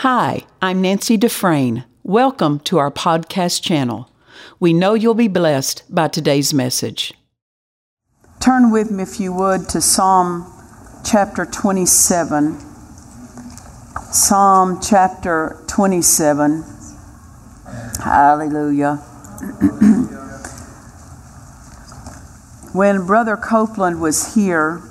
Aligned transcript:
Hi, 0.00 0.42
I'm 0.60 0.82
Nancy 0.82 1.16
Dufresne. 1.16 1.84
Welcome 2.02 2.60
to 2.60 2.76
our 2.76 2.90
podcast 2.90 3.62
channel. 3.62 4.10
We 4.60 4.74
know 4.74 4.92
you'll 4.92 5.14
be 5.14 5.26
blessed 5.26 5.84
by 5.88 6.08
today's 6.08 6.52
message. 6.52 7.14
Turn 8.38 8.70
with 8.70 8.90
me, 8.90 9.04
if 9.04 9.18
you 9.18 9.32
would, 9.32 9.70
to 9.70 9.80
Psalm 9.80 10.52
chapter 11.02 11.46
27. 11.46 12.58
Psalm 14.12 14.80
chapter 14.82 15.64
27. 15.66 16.62
Hallelujah. 18.04 18.96
when 22.74 23.06
Brother 23.06 23.38
Copeland 23.38 24.02
was 24.02 24.34
here, 24.34 24.82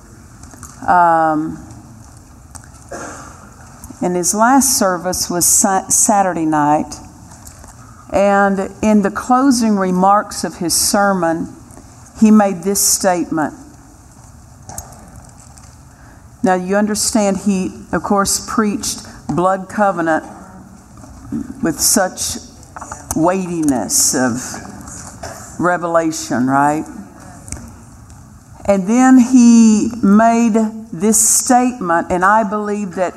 um, 0.87 1.61
and 4.05 4.15
his 4.15 4.35
last 4.35 4.77
service 4.77 5.31
was 5.31 5.47
Saturday 5.47 6.45
night. 6.45 6.93
And 8.13 8.59
in 8.83 9.01
the 9.01 9.09
closing 9.09 9.77
remarks 9.77 10.43
of 10.43 10.57
his 10.57 10.75
sermon, 10.75 11.47
he 12.21 12.29
made 12.29 12.61
this 12.61 12.79
statement. 12.79 13.55
Now, 16.43 16.53
you 16.53 16.75
understand, 16.75 17.37
he, 17.37 17.83
of 17.91 18.03
course, 18.03 18.47
preached 18.47 18.99
blood 19.27 19.69
covenant 19.69 20.23
with 21.63 21.79
such 21.79 22.37
weightiness 23.15 24.13
of 24.13 25.59
revelation, 25.59 26.45
right? 26.45 26.85
And 28.67 28.87
then 28.87 29.17
he 29.17 29.89
made 30.03 30.53
this 30.93 31.27
statement, 31.27 32.11
and 32.11 32.23
I 32.23 32.47
believe 32.47 32.93
that 32.95 33.15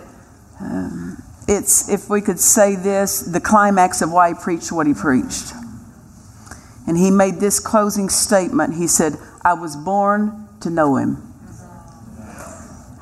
it's, 1.49 1.89
if 1.89 2.11
we 2.11 2.21
could 2.21 2.39
say 2.39 2.77
this, 2.77 3.21
the 3.21 3.41
climax 3.41 4.03
of 4.03 4.13
why 4.13 4.29
he 4.29 4.35
preached 4.35 4.71
what 4.71 4.87
he 4.87 4.93
preached. 4.93 5.53
And 6.87 6.97
he 6.97 7.11
made 7.11 7.37
this 7.41 7.59
closing 7.59 8.11
statement. 8.11 8.75
He 8.75 8.87
said, 8.87 9.15
I 9.43 9.55
was 9.55 9.75
born 9.75 10.49
to 10.61 10.71
know 10.71 10.97
him. 10.97 11.23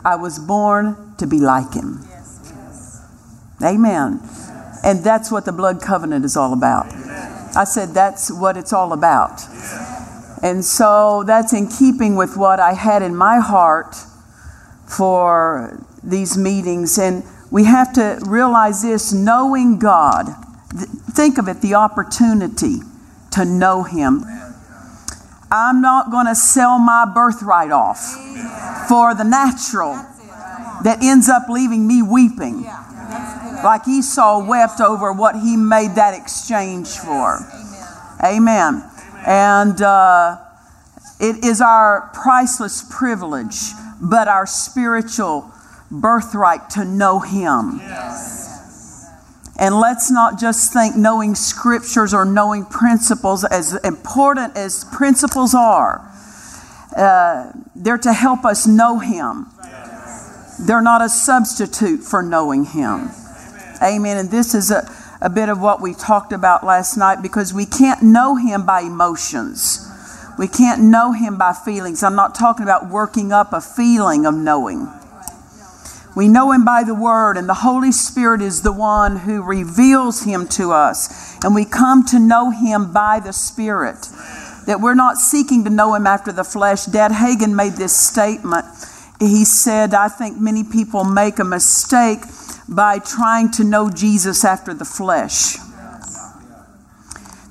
I 0.04 0.14
was 0.14 0.38
born 0.38 1.14
to 1.18 1.26
be 1.26 1.40
like 1.40 1.74
him. 1.74 2.04
Amen. 3.64 4.20
And 4.84 5.02
that's 5.02 5.32
what 5.32 5.44
the 5.44 5.52
blood 5.52 5.80
covenant 5.82 6.24
is 6.24 6.36
all 6.36 6.52
about. 6.52 6.86
I 7.56 7.64
said, 7.64 7.88
that's 7.90 8.30
what 8.30 8.56
it's 8.56 8.72
all 8.72 8.92
about. 8.92 9.40
And 10.42 10.64
so 10.64 11.24
that's 11.26 11.52
in 11.52 11.68
keeping 11.68 12.14
with 12.14 12.36
what 12.36 12.60
I 12.60 12.74
had 12.74 13.02
in 13.02 13.16
my 13.16 13.40
heart 13.40 13.96
for 14.86 15.84
these 16.04 16.38
meetings. 16.38 16.98
And 16.98 17.24
we 17.50 17.64
have 17.64 17.92
to 17.94 18.18
realize 18.26 18.82
this 18.82 19.12
knowing 19.12 19.78
God. 19.78 20.26
Think 21.12 21.38
of 21.38 21.48
it 21.48 21.60
the 21.62 21.74
opportunity 21.74 22.78
to 23.32 23.44
know 23.44 23.82
Him. 23.82 24.24
I'm 25.50 25.80
not 25.80 26.10
going 26.10 26.26
to 26.26 26.34
sell 26.34 26.78
my 26.78 27.10
birthright 27.12 27.70
off 27.70 27.98
for 28.88 29.14
the 29.14 29.24
natural 29.24 29.94
that 30.82 30.98
ends 31.02 31.28
up 31.28 31.48
leaving 31.48 31.86
me 31.86 32.02
weeping. 32.02 32.64
Like 33.64 33.88
Esau 33.88 34.44
wept 34.46 34.80
over 34.80 35.12
what 35.12 35.36
he 35.36 35.56
made 35.56 35.94
that 35.94 36.14
exchange 36.14 36.88
for. 36.88 37.38
Amen. 38.22 38.82
And 39.26 39.80
uh, 39.80 40.38
it 41.18 41.44
is 41.44 41.60
our 41.60 42.10
priceless 42.12 42.84
privilege, 42.90 43.56
but 44.00 44.28
our 44.28 44.46
spiritual 44.46 45.50
birthright 45.90 46.70
to 46.70 46.84
know 46.84 47.20
Him. 47.20 47.80
And 49.58 49.74
let's 49.74 50.10
not 50.10 50.38
just 50.38 50.72
think 50.72 50.96
knowing 50.96 51.34
scriptures 51.34 52.12
or 52.12 52.24
knowing 52.24 52.66
principles, 52.66 53.44
as 53.44 53.74
important 53.84 54.56
as 54.56 54.84
principles 54.84 55.54
are, 55.54 56.12
uh, 56.94 57.52
they're 57.74 57.98
to 57.98 58.12
help 58.12 58.44
us 58.44 58.66
know 58.66 58.98
Him. 58.98 59.46
They're 60.60 60.82
not 60.82 61.02
a 61.02 61.08
substitute 61.08 62.02
for 62.02 62.22
knowing 62.22 62.64
Him. 62.64 63.10
Amen. 63.82 64.16
And 64.16 64.30
this 64.30 64.54
is 64.54 64.70
a, 64.70 64.90
a 65.20 65.30
bit 65.30 65.48
of 65.48 65.60
what 65.60 65.80
we 65.80 65.94
talked 65.94 66.32
about 66.32 66.64
last 66.64 66.96
night 66.96 67.22
because 67.22 67.54
we 67.54 67.66
can't 67.66 68.02
know 68.02 68.36
Him 68.36 68.66
by 68.66 68.80
emotions. 68.80 69.82
We 70.38 70.48
can't 70.48 70.82
know 70.82 71.12
Him 71.12 71.38
by 71.38 71.52
feelings. 71.52 72.02
I'm 72.02 72.14
not 72.14 72.34
talking 72.34 72.62
about 72.62 72.88
working 72.88 73.32
up 73.32 73.52
a 73.52 73.60
feeling 73.60 74.26
of 74.26 74.34
knowing. 74.34 74.90
We 76.16 76.28
know 76.28 76.50
him 76.50 76.64
by 76.64 76.82
the 76.82 76.94
word, 76.94 77.36
and 77.36 77.46
the 77.46 77.52
Holy 77.52 77.92
Spirit 77.92 78.40
is 78.40 78.62
the 78.62 78.72
one 78.72 79.18
who 79.18 79.42
reveals 79.42 80.24
him 80.24 80.48
to 80.48 80.72
us. 80.72 81.36
And 81.44 81.54
we 81.54 81.66
come 81.66 82.06
to 82.06 82.18
know 82.18 82.50
him 82.50 82.90
by 82.90 83.20
the 83.20 83.34
Spirit. 83.34 84.08
That 84.64 84.80
we're 84.80 84.94
not 84.94 85.18
seeking 85.18 85.64
to 85.64 85.70
know 85.70 85.94
him 85.94 86.06
after 86.06 86.32
the 86.32 86.42
flesh. 86.42 86.86
Dad 86.86 87.12
Hagin 87.12 87.54
made 87.54 87.74
this 87.74 87.94
statement. 87.94 88.64
He 89.20 89.44
said, 89.44 89.92
I 89.92 90.08
think 90.08 90.40
many 90.40 90.64
people 90.64 91.04
make 91.04 91.38
a 91.38 91.44
mistake 91.44 92.20
by 92.66 92.98
trying 92.98 93.50
to 93.52 93.64
know 93.64 93.90
Jesus 93.90 94.42
after 94.42 94.72
the 94.72 94.86
flesh. 94.86 95.58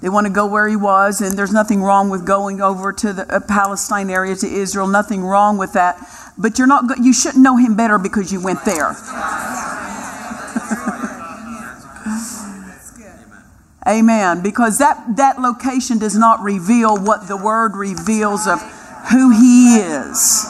They 0.01 0.09
want 0.09 0.27
to 0.27 0.33
go 0.33 0.45
where 0.45 0.67
he 0.67 0.75
was, 0.75 1.21
and 1.21 1.37
there's 1.37 1.53
nothing 1.53 1.81
wrong 1.81 2.09
with 2.09 2.25
going 2.25 2.61
over 2.61 2.91
to 2.93 3.13
the 3.13 3.33
uh, 3.33 3.39
Palestine 3.47 4.09
area 4.09 4.35
to 4.35 4.47
Israel. 4.47 4.87
Nothing 4.87 5.23
wrong 5.23 5.57
with 5.57 5.73
that 5.73 5.97
but 6.37 6.57
you're 6.57 6.67
not 6.67 6.97
you 6.99 7.13
shouldn't 7.13 7.43
know 7.43 7.57
him 7.57 7.75
better 7.75 7.97
because 7.97 8.31
you 8.31 8.41
went 8.41 8.63
there. 8.65 8.95
Amen. 13.87 14.41
Because 14.41 14.79
that, 14.79 15.17
that 15.17 15.39
location 15.39 15.99
does 15.99 16.17
not 16.17 16.41
reveal 16.41 16.97
what 16.97 17.27
the 17.27 17.37
word 17.37 17.75
reveals 17.75 18.47
of 18.47 18.59
who 19.11 19.29
he 19.29 19.77
is. 19.77 20.45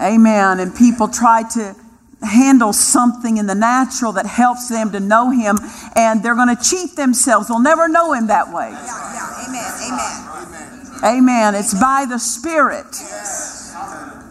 Amen. 0.00 0.58
And 0.58 0.74
people 0.74 1.06
try 1.06 1.44
to 1.54 1.76
handle 2.22 2.72
something 2.72 3.36
in 3.36 3.46
the 3.46 3.54
natural 3.54 4.12
that 4.12 4.26
helps 4.26 4.68
them 4.68 4.90
to 4.92 5.00
know 5.00 5.30
him, 5.30 5.58
and 5.94 6.22
they're 6.22 6.34
going 6.34 6.54
to 6.54 6.62
cheat 6.62 6.96
themselves. 6.96 7.48
They'll 7.48 7.60
never 7.60 7.88
know 7.88 8.12
him 8.12 8.26
that 8.26 8.52
way. 8.52 8.74
Amen. 9.46 9.72
Amen. 11.04 11.18
Amen. 11.18 11.54
It's 11.54 11.78
by 11.78 12.04
the 12.08 12.18
Spirit. 12.18 12.96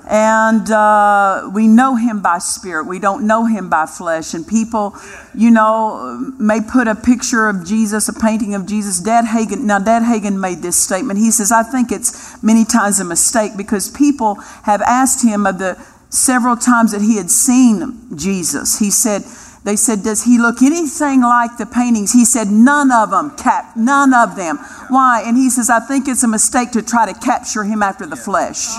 And 0.09 0.72
uh, 0.72 1.52
we 1.53 1.68
know 1.68 1.96
him 1.96 2.22
by 2.22 2.40
spirit. 2.40 2.88
We 2.88 2.97
don't 2.97 3.28
know 3.28 3.46
him 3.46 3.70
by 3.70 3.86
flesh. 3.86 4.34
And 4.34 4.46
people, 4.47 4.96
you 5.36 5.52
know, 5.52 6.34
may 6.40 6.62
put 6.62 6.88
a 6.88 6.96
picture 6.96 7.47
of 7.47 7.64
Jesus, 7.64 8.09
a 8.09 8.14
painting 8.14 8.56
of 8.56 8.66
Jesus. 8.66 9.00
Dad 9.00 9.25
Hagin, 9.25 9.66
now 9.66 9.78
Dad 9.78 10.02
Hagin 10.02 10.40
made 10.40 10.64
this 10.64 10.81
statement. 10.81 11.20
He 11.20 11.30
says, 11.30 11.52
I 11.52 11.62
think 11.62 11.92
it's 11.92 12.42
many 12.42 12.66
times 12.66 13.00
a 13.00 13.06
mistake 13.06 13.52
because 13.56 13.90
people 13.92 14.36
have 14.64 14.81
asked 14.81 15.24
him 15.24 15.46
of 15.46 15.59
the 15.59 15.78
several 16.09 16.58
times 16.58 16.91
that 16.91 17.02
he 17.02 17.18
had 17.18 17.30
seen 17.30 18.18
Jesus. 18.18 18.80
He 18.80 18.90
said, 18.90 19.22
they 19.64 19.76
said, 19.76 20.03
Does 20.03 20.24
he 20.24 20.40
look 20.40 20.62
anything 20.62 21.22
like 21.22 21.58
the 21.58 21.66
paintings? 21.66 22.14
He 22.14 22.26
said, 22.26 22.47
None 22.47 22.91
of 22.91 23.12
them, 23.12 23.36
cap, 23.38 23.76
none 23.76 24.14
of 24.14 24.36
them. 24.36 24.58
Why? 24.88 25.24
And 25.26 25.38
he 25.38 25.50
says, 25.50 25.70
I 25.70 25.80
think 25.80 26.08
it's 26.08 26.24
a 26.24 26.28
mistake 26.28 26.72
to 26.72 26.81
try 26.81 27.12
to 27.12 27.20
capture 27.20 27.64
him 27.64 27.84
after 27.84 28.06
the 28.06 28.16
flesh. 28.16 28.70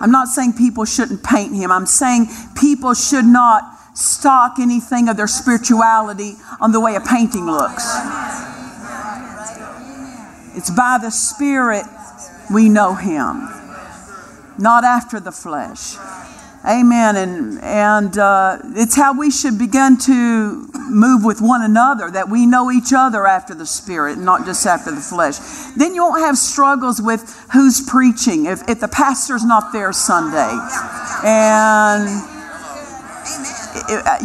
I'm 0.00 0.10
not 0.10 0.28
saying 0.28 0.54
people 0.54 0.84
shouldn't 0.84 1.22
paint 1.22 1.54
him. 1.54 1.70
I'm 1.70 1.86
saying 1.86 2.28
people 2.58 2.94
should 2.94 3.26
not 3.26 3.62
stock 3.94 4.58
anything 4.58 5.08
of 5.08 5.16
their 5.16 5.26
spirituality 5.26 6.34
on 6.60 6.72
the 6.72 6.80
way 6.80 6.94
a 6.94 7.00
painting 7.00 7.46
looks. 7.46 7.84
It's 10.56 10.70
by 10.70 10.98
the 11.00 11.10
Spirit 11.10 11.84
we 12.52 12.68
know 12.68 12.94
him, 12.94 13.48
not 14.58 14.84
after 14.84 15.20
the 15.20 15.32
flesh. 15.32 15.96
Amen. 16.66 17.16
And, 17.16 17.60
and 17.62 18.18
uh, 18.18 18.58
it's 18.74 18.96
how 18.96 19.18
we 19.18 19.30
should 19.30 19.58
begin 19.58 19.96
to 19.98 20.69
move 20.90 21.24
with 21.24 21.40
one 21.40 21.62
another, 21.62 22.10
that 22.10 22.28
we 22.28 22.46
know 22.46 22.70
each 22.70 22.92
other 22.92 23.26
after 23.26 23.54
the 23.54 23.66
Spirit, 23.66 24.18
not 24.18 24.44
just 24.44 24.66
after 24.66 24.90
the 24.90 25.00
flesh. 25.00 25.38
Then 25.76 25.94
you 25.94 26.02
won't 26.02 26.20
have 26.20 26.36
struggles 26.36 27.00
with 27.00 27.22
who's 27.52 27.80
preaching 27.80 28.46
if, 28.46 28.68
if 28.68 28.80
the 28.80 28.88
pastor's 28.88 29.44
not 29.44 29.72
there 29.72 29.92
Sunday. 29.92 30.56
And. 31.24 32.38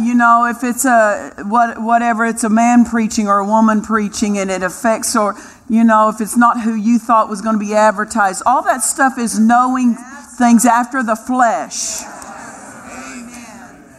you 0.02 0.14
know, 0.14 0.46
if 0.46 0.64
it's 0.64 0.84
a 0.84 1.32
what, 1.44 1.80
whatever, 1.80 2.26
it's 2.26 2.44
a 2.44 2.48
man 2.48 2.84
preaching 2.84 3.28
or 3.28 3.38
a 3.38 3.46
woman 3.46 3.80
preaching, 3.80 4.38
and 4.38 4.50
it 4.50 4.62
affects, 4.62 5.14
or 5.14 5.36
you 5.68 5.84
know, 5.84 6.08
if 6.08 6.20
it's 6.20 6.36
not 6.36 6.60
who 6.60 6.74
you 6.74 6.98
thought 6.98 7.28
was 7.28 7.42
going 7.42 7.54
to 7.54 7.64
be 7.64 7.74
advertised, 7.74 8.42
all 8.44 8.62
that 8.62 8.82
stuff 8.82 9.18
is 9.18 9.38
knowing 9.38 9.96
things 10.36 10.64
after 10.64 11.02
the 11.02 11.16
flesh. 11.16 12.02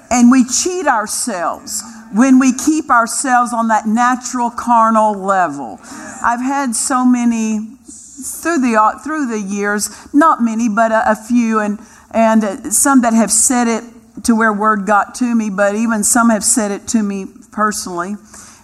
And 0.10 0.31
we 0.31 0.46
cheat 0.46 0.88
ourselves 0.88 1.84
when 2.13 2.39
we 2.39 2.54
keep 2.54 2.89
ourselves 2.89 3.54
on 3.54 3.68
that 3.69 3.86
natural 3.86 4.50
carnal 4.50 5.13
level. 5.13 5.80
I've 6.24 6.42
had 6.42 6.75
so 6.75 7.06
many 7.06 7.59
through 7.86 8.59
the 8.59 9.00
through 9.04 9.27
the 9.27 9.39
years, 9.39 9.89
not 10.13 10.42
many, 10.42 10.69
but 10.69 10.92
a, 10.92 11.12
a 11.12 11.15
few, 11.15 11.59
and 11.59 11.80
and 12.12 12.44
uh, 12.44 12.71
some 12.71 13.01
that 13.01 13.13
have 13.13 13.31
said 13.31 13.68
it 13.68 13.83
to 14.24 14.36
where 14.36 14.51
word 14.51 14.86
got 14.86 15.15
to 15.15 15.36
me, 15.36 15.50
but 15.50 15.75
even 15.75 16.04
some 16.04 16.30
have 16.30 16.44
said 16.44 16.71
it 16.71 16.88
to 16.89 17.04
me 17.04 17.25
personally 17.51 18.15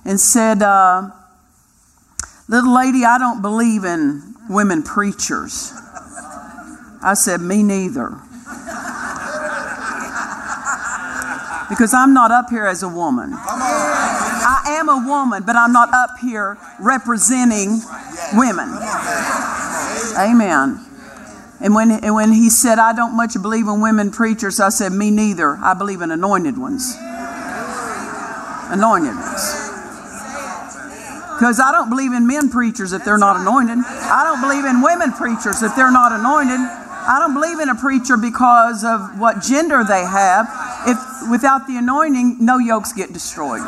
and 0.06 0.19
said, 0.19 0.62
uh, 0.62 1.10
Little 2.50 2.75
lady, 2.75 3.06
I 3.06 3.18
don't 3.18 3.42
believe 3.42 3.86
in 3.86 4.36
women 4.50 4.84
preachers. 4.84 5.72
I 7.01 7.13
said, 7.16 7.42
Me 7.42 7.63
neither. 7.63 8.19
Because 11.69 11.94
I'm 11.94 12.13
not 12.13 12.31
up 12.31 12.50
here 12.50 12.65
as 12.65 12.83
a 12.83 12.89
woman. 12.89 13.31
I 13.33 14.77
am 14.80 14.89
a 14.89 15.07
woman, 15.07 15.44
but 15.45 15.56
I'm 15.56 15.71
not 15.71 15.94
up 15.94 16.12
here 16.21 16.57
representing 16.80 17.81
women. 18.33 18.69
Amen. 20.18 20.80
And 21.62 21.74
when, 21.74 21.92
and 21.92 22.13
when 22.13 22.33
he 22.33 22.50
said, 22.50 22.77
I 22.77 22.94
don't 22.94 23.15
much 23.15 23.33
believe 23.42 23.68
in 23.68 23.80
women 23.80 24.12
preachers, 24.12 24.60
I 24.60 24.69
said, 24.69 24.92
Me 24.92 25.12
neither. 25.12 25.57
I 25.63 25.74
believe 25.74 26.01
in 26.01 26.12
anointed 26.12 26.57
ones. 26.57 26.95
Anointed 28.69 29.16
ones. 29.16 29.63
Because 31.39 31.59
I 31.59 31.71
don't 31.71 31.89
believe 31.89 32.13
in 32.13 32.27
men 32.27 32.50
preachers 32.50 32.94
if 32.94 33.04
they're 33.06 33.18
not 33.18 33.39
anointed. 33.39 33.77
I 33.80 34.24
don't 34.24 34.42
believe 34.42 34.66
in 34.66 34.81
women 34.81 35.13
preachers 35.13 35.63
if 35.63 35.75
they're 35.75 35.92
not 35.92 36.12
anointed. 36.12 36.59
I 36.59 37.19
don't 37.19 37.33
believe 37.33 37.59
in 37.59 37.69
a 37.69 37.75
preacher 37.75 38.18
because 38.18 38.83
of 38.83 39.19
what 39.19 39.42
gender 39.42 39.83
they 39.83 40.04
have. 40.06 40.48
If 40.85 41.30
without 41.30 41.68
the 41.68 41.77
anointing, 41.77 42.38
no 42.39 42.57
yokes 42.57 42.94
get 42.94 43.13
destroyed. 43.13 43.62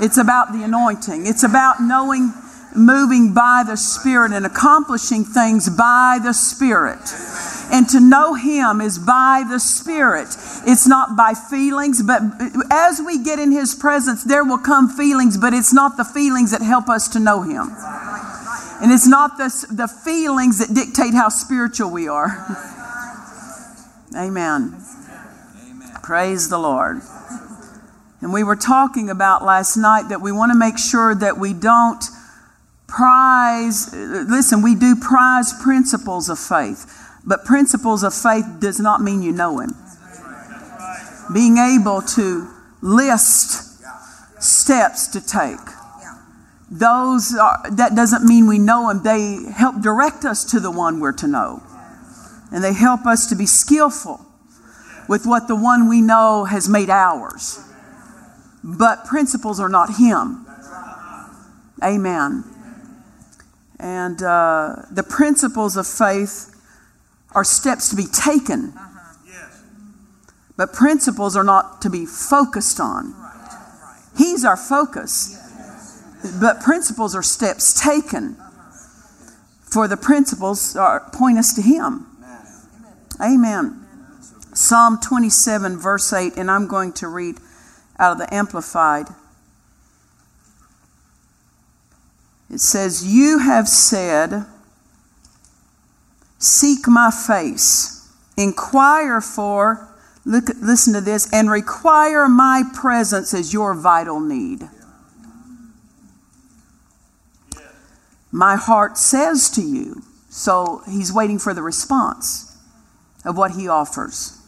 It's 0.00 0.18
about 0.18 0.52
the 0.52 0.62
anointing. 0.64 1.26
It's 1.26 1.44
about 1.44 1.80
knowing, 1.80 2.32
moving 2.74 3.34
by 3.34 3.62
the 3.66 3.76
Spirit 3.76 4.32
and 4.32 4.44
accomplishing 4.44 5.24
things 5.24 5.68
by 5.68 6.18
the 6.22 6.32
Spirit. 6.32 7.00
And 7.72 7.88
to 7.90 8.00
know 8.00 8.34
Him 8.34 8.80
is 8.80 8.98
by 8.98 9.44
the 9.48 9.60
Spirit. 9.60 10.28
It's 10.66 10.86
not 10.86 11.16
by 11.16 11.34
feelings, 11.34 12.02
but 12.02 12.20
as 12.70 13.00
we 13.04 13.22
get 13.22 13.38
in 13.38 13.52
His 13.52 13.74
presence, 13.74 14.24
there 14.24 14.44
will 14.44 14.58
come 14.58 14.88
feelings, 14.88 15.38
but 15.38 15.54
it's 15.54 15.72
not 15.72 15.96
the 15.96 16.04
feelings 16.04 16.50
that 16.50 16.62
help 16.62 16.88
us 16.88 17.08
to 17.08 17.20
know 17.20 17.42
Him. 17.42 17.68
And 18.82 18.90
it's 18.90 19.06
not 19.06 19.36
the, 19.38 19.66
the 19.70 19.86
feelings 19.86 20.58
that 20.58 20.74
dictate 20.74 21.14
how 21.14 21.28
spiritual 21.28 21.90
we 21.90 22.08
are. 22.08 22.44
Amen. 24.16 24.74
Praise 26.02 26.48
the 26.48 26.58
Lord. 26.58 27.00
And 28.20 28.32
we 28.32 28.42
were 28.42 28.56
talking 28.56 29.08
about 29.08 29.44
last 29.44 29.76
night 29.76 30.08
that 30.08 30.20
we 30.20 30.32
want 30.32 30.50
to 30.52 30.58
make 30.58 30.76
sure 30.76 31.14
that 31.14 31.38
we 31.38 31.52
don't 31.52 32.02
prize, 32.88 33.94
listen, 33.94 34.62
we 34.62 34.74
do 34.74 34.96
prize 34.96 35.52
principles 35.62 36.28
of 36.28 36.40
faith. 36.40 36.98
But 37.24 37.44
principles 37.44 38.02
of 38.02 38.12
faith 38.12 38.44
does 38.58 38.80
not 38.80 39.00
mean 39.00 39.22
you 39.22 39.30
know 39.30 39.60
Him. 39.60 39.74
Being 41.32 41.56
able 41.58 42.02
to 42.02 42.48
list 42.80 43.80
steps 44.42 45.06
to 45.08 45.24
take. 45.24 45.60
Those 46.68 47.36
are, 47.36 47.62
that 47.70 47.94
doesn't 47.94 48.24
mean 48.24 48.48
we 48.48 48.58
know 48.58 48.90
Him. 48.90 49.04
They 49.04 49.52
help 49.52 49.80
direct 49.80 50.24
us 50.24 50.44
to 50.46 50.58
the 50.58 50.70
one 50.70 50.98
we're 50.98 51.12
to 51.12 51.28
know. 51.28 51.62
And 52.50 52.62
they 52.62 52.72
help 52.72 53.06
us 53.06 53.28
to 53.28 53.36
be 53.36 53.46
skillful 53.46 54.26
with 55.12 55.26
what 55.26 55.46
the 55.46 55.54
one 55.54 55.90
we 55.90 56.00
know 56.00 56.44
has 56.44 56.70
made 56.70 56.88
ours. 56.88 57.62
But 58.64 59.04
principles 59.04 59.60
are 59.60 59.68
not 59.68 59.96
Him. 59.96 60.46
Amen. 61.84 62.44
And 63.78 64.22
uh, 64.22 64.86
the 64.90 65.02
principles 65.02 65.76
of 65.76 65.86
faith 65.86 66.58
are 67.32 67.44
steps 67.44 67.90
to 67.90 67.96
be 67.96 68.06
taken. 68.06 68.72
But 70.56 70.72
principles 70.72 71.36
are 71.36 71.44
not 71.44 71.82
to 71.82 71.90
be 71.90 72.06
focused 72.06 72.80
on. 72.80 73.14
He's 74.16 74.46
our 74.46 74.56
focus. 74.56 75.36
But 76.40 76.62
principles 76.62 77.14
are 77.14 77.22
steps 77.22 77.78
taken. 77.78 78.38
For 79.60 79.86
the 79.86 79.98
principles 79.98 80.74
are, 80.74 81.00
point 81.12 81.36
us 81.36 81.52
to 81.52 81.60
Him. 81.60 82.06
Amen. 83.20 83.81
Psalm 84.54 84.98
27, 85.00 85.78
verse 85.78 86.12
8, 86.12 86.34
and 86.36 86.50
I'm 86.50 86.66
going 86.66 86.92
to 86.94 87.08
read 87.08 87.36
out 87.98 88.12
of 88.12 88.18
the 88.18 88.32
Amplified. 88.32 89.06
It 92.50 92.60
says, 92.60 93.06
You 93.06 93.38
have 93.38 93.66
said, 93.66 94.44
Seek 96.38 96.86
my 96.86 97.10
face. 97.10 98.10
Inquire 98.36 99.20
for, 99.20 99.88
look, 100.24 100.44
listen 100.60 100.92
to 100.94 101.00
this, 101.00 101.32
and 101.32 101.50
require 101.50 102.28
my 102.28 102.64
presence 102.74 103.32
as 103.32 103.52
your 103.52 103.74
vital 103.74 104.20
need. 104.20 104.68
My 108.32 108.56
heart 108.56 108.96
says 108.96 109.50
to 109.50 109.62
you, 109.62 110.02
so 110.30 110.82
he's 110.88 111.12
waiting 111.12 111.38
for 111.38 111.52
the 111.52 111.62
response 111.62 112.56
of 113.24 113.36
what 113.36 113.52
he 113.52 113.68
offers. 113.68 114.41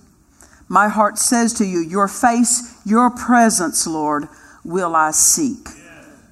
My 0.69 0.89
heart 0.89 1.19
says 1.19 1.53
to 1.55 1.65
you, 1.65 1.81
Your 1.81 2.09
face, 2.09 2.81
your 2.85 3.11
presence, 3.11 3.87
Lord, 3.87 4.29
will 4.65 4.97
I 4.97 5.11
seek. 5.11 5.69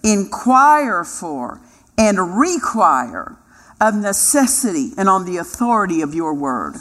Inquire 0.02 1.04
for 1.04 1.60
and 1.98 2.38
require 2.38 3.36
of 3.80 3.94
necessity 3.94 4.90
and 4.96 5.08
on 5.08 5.24
the 5.24 5.36
authority 5.36 6.00
of 6.00 6.14
your 6.14 6.34
word. 6.34 6.76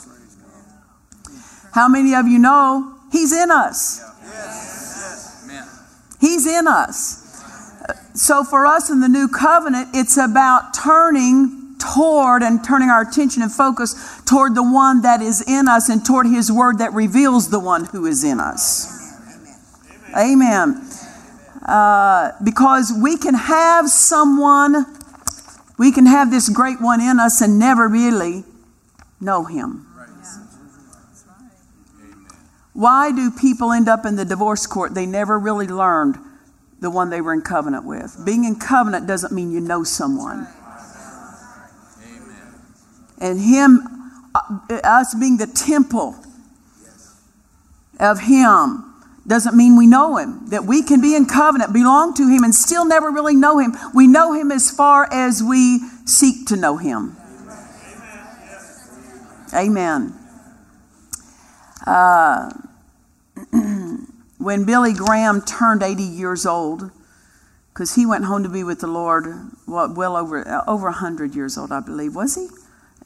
How 1.74 1.88
many 1.88 2.14
of 2.14 2.28
you 2.28 2.40
know 2.40 2.96
He's 3.12 3.34
in 3.34 3.52
us? 3.52 4.02
He's 6.20 6.46
in 6.46 6.68
us. 6.68 7.18
So 8.14 8.44
for 8.44 8.66
us 8.66 8.90
in 8.90 9.00
the 9.00 9.08
new 9.08 9.28
covenant, 9.28 9.90
it's 9.94 10.18
about 10.18 10.74
turning 10.74 11.61
toward 11.82 12.44
and 12.44 12.64
turning 12.64 12.90
our 12.90 13.02
attention 13.02 13.42
and 13.42 13.52
focus 13.52 14.22
toward 14.26 14.56
the 14.56 14.64
one 14.64 15.02
that 15.02 15.22
is 15.22 15.42
in 15.48 15.68
us 15.68 15.90
and 15.90 16.06
toward 16.06 16.28
His 16.28 16.52
word 16.52 16.78
that 16.78 16.94
reveals 16.94 17.50
the 17.50 17.60
one 17.60 17.86
who 17.86 18.06
is 18.06 18.24
in 18.24 18.40
us. 18.40 19.00
Amen. 20.16 20.88
Uh, 21.66 22.32
because 22.44 22.94
we 23.02 23.18
can 23.18 23.34
have 23.34 23.90
someone 23.90 24.86
we 25.82 25.92
can 25.92 26.06
have 26.06 26.30
this 26.30 26.48
great 26.48 26.80
one 26.80 27.02
in 27.02 27.20
us 27.20 27.42
and 27.42 27.58
never 27.58 27.88
really 27.88 28.44
know 29.20 29.46
him. 29.46 29.88
Why 32.74 33.12
do 33.12 33.32
people 33.32 33.72
end 33.72 33.90
up 33.90 34.06
in 34.06 34.16
the 34.16 34.24
divorce 34.24 34.68
court? 34.68 34.94
They 34.94 35.08
never 35.08 35.40
really 35.40 35.66
learned 35.66 36.18
the 36.80 36.92
one 36.92 37.10
they 37.10 37.20
were 37.20 37.34
in 37.34 37.42
covenant 37.42 37.86
with. 37.86 38.16
Being 38.24 38.44
in 38.44 38.58
covenant 38.58 39.08
doesn't 39.08 39.34
mean 39.34 39.52
you 39.52 39.60
know 39.60 39.84
someone. 39.84 40.48
And 43.22 43.40
him, 43.40 43.88
uh, 44.36 44.80
us 44.84 45.14
being 45.14 45.38
the 45.38 45.48
temple 45.48 46.16
of 48.00 48.22
him, 48.22 48.92
doesn't 49.28 49.56
mean 49.56 49.78
we 49.78 49.88
know 49.88 50.18
him. 50.18 50.48
That 50.50 50.66
we 50.66 50.82
can 50.82 51.00
be 51.00 51.16
in 51.16 51.26
covenant, 51.26 51.72
belong 51.72 52.14
to 52.16 52.28
him, 52.28 52.44
and 52.44 52.54
still 52.54 52.86
never 52.86 53.12
really 53.12 53.36
know 53.36 53.60
him. 53.60 53.76
We 53.94 54.08
know 54.08 54.34
him 54.34 54.52
as 54.52 54.72
far 54.72 55.08
as 55.12 55.44
we 55.44 55.80
seek 56.06 56.48
to 56.48 56.56
know 56.56 56.78
him. 56.78 57.16
Amen. 59.54 60.14
Uh, 61.86 62.52
when 64.38 64.66
Billy 64.66 64.94
Graham 64.94 65.42
turned 65.42 65.84
80 65.84 66.04
years 66.04 66.46
old, 66.46 66.90
because 67.74 67.96
he 67.96 68.06
went 68.06 68.26
home 68.26 68.44
to 68.44 68.50
be 68.50 68.64
with 68.64 68.80
the 68.80 68.88
Lord 68.88 69.26
well, 69.68 69.94
well 69.94 70.18
over 70.18 70.48
uh, 70.48 70.64
over 70.68 70.86
100 70.86 71.36
years 71.36 71.58
old, 71.58 71.72
I 71.72 71.80
believe. 71.80 72.16
Was 72.16 72.36
he? 72.36 72.48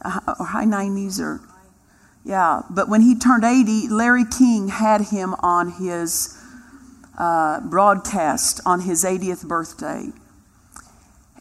Or 0.03 0.45
high 0.45 0.65
90s 0.65 1.19
or 1.19 1.41
yeah, 2.25 2.63
but 2.71 2.89
when 2.89 3.01
he 3.01 3.13
turned 3.13 3.43
80, 3.43 3.87
Larry 3.89 4.25
King 4.25 4.69
had 4.69 5.01
him 5.01 5.35
on 5.39 5.73
his 5.73 6.35
uh, 7.19 7.61
broadcast 7.61 8.59
on 8.65 8.81
his 8.81 9.03
80th 9.03 9.47
birthday. 9.47 10.07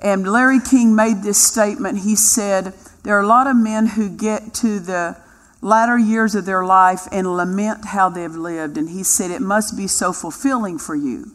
And 0.03 0.31
Larry 0.31 0.61
King 0.61 0.95
made 0.95 1.23
this 1.23 1.43
statement. 1.43 2.01
He 2.01 2.15
said, 2.15 2.75
There 3.03 3.17
are 3.17 3.23
a 3.23 3.27
lot 3.27 3.47
of 3.47 3.57
men 3.57 3.87
who 3.87 4.11
get 4.11 4.53
to 4.55 4.79
the 4.79 5.17
latter 5.63 5.97
years 5.97 6.35
of 6.35 6.45
their 6.45 6.67
life 6.67 7.09
and 7.11 7.35
lament 7.35 7.87
how 7.87 8.11
they've 8.11 8.31
lived. 8.31 8.77
And 8.77 8.91
he 8.91 9.03
said, 9.03 9.31
It 9.31 9.41
must 9.41 9.79
be 9.79 9.87
so 9.87 10.13
fulfilling 10.13 10.79
for 10.79 10.95
you 10.95 11.33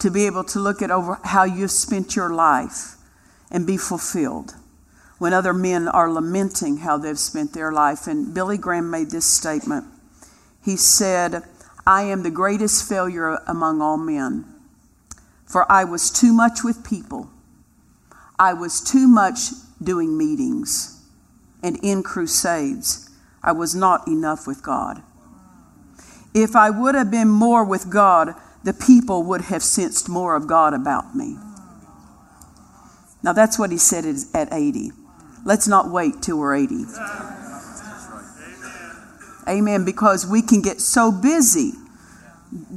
to 0.00 0.10
be 0.10 0.26
able 0.26 0.44
to 0.44 0.58
look 0.58 0.82
at 0.82 0.90
over 0.90 1.18
how 1.24 1.44
you've 1.44 1.70
spent 1.70 2.14
your 2.14 2.28
life 2.28 2.96
and 3.50 3.66
be 3.66 3.78
fulfilled 3.78 4.54
when 5.22 5.32
other 5.32 5.52
men 5.52 5.86
are 5.86 6.10
lamenting 6.10 6.78
how 6.78 6.98
they've 6.98 7.16
spent 7.16 7.52
their 7.52 7.70
life. 7.70 8.08
And 8.08 8.34
Billy 8.34 8.58
Graham 8.58 8.90
made 8.90 9.12
this 9.12 9.24
statement. 9.24 9.84
He 10.64 10.76
said, 10.76 11.44
I 11.86 12.02
am 12.02 12.24
the 12.24 12.30
greatest 12.32 12.88
failure 12.88 13.38
among 13.46 13.80
all 13.80 13.96
men, 13.96 14.44
for 15.46 15.70
I 15.70 15.84
was 15.84 16.10
too 16.10 16.32
much 16.32 16.64
with 16.64 16.84
people. 16.84 17.30
I 18.36 18.52
was 18.52 18.80
too 18.80 19.06
much 19.06 19.50
doing 19.80 20.18
meetings 20.18 21.00
and 21.62 21.78
in 21.84 22.02
crusades. 22.02 23.08
I 23.44 23.52
was 23.52 23.76
not 23.76 24.08
enough 24.08 24.48
with 24.48 24.60
God. 24.60 25.04
If 26.34 26.56
I 26.56 26.68
would 26.68 26.96
have 26.96 27.12
been 27.12 27.28
more 27.28 27.62
with 27.62 27.88
God, 27.88 28.34
the 28.64 28.72
people 28.72 29.22
would 29.22 29.42
have 29.42 29.62
sensed 29.62 30.08
more 30.08 30.34
of 30.34 30.48
God 30.48 30.74
about 30.74 31.14
me. 31.14 31.36
Now, 33.22 33.32
that's 33.32 33.56
what 33.56 33.70
he 33.70 33.78
said 33.78 34.04
at 34.34 34.52
80. 34.52 34.90
Let's 35.44 35.66
not 35.66 35.90
wait 35.90 36.22
till 36.22 36.38
we're 36.38 36.54
80. 36.54 36.84
Amen. 39.48 39.84
Because 39.84 40.26
we 40.26 40.40
can 40.42 40.62
get 40.62 40.80
so 40.80 41.10
busy 41.10 41.72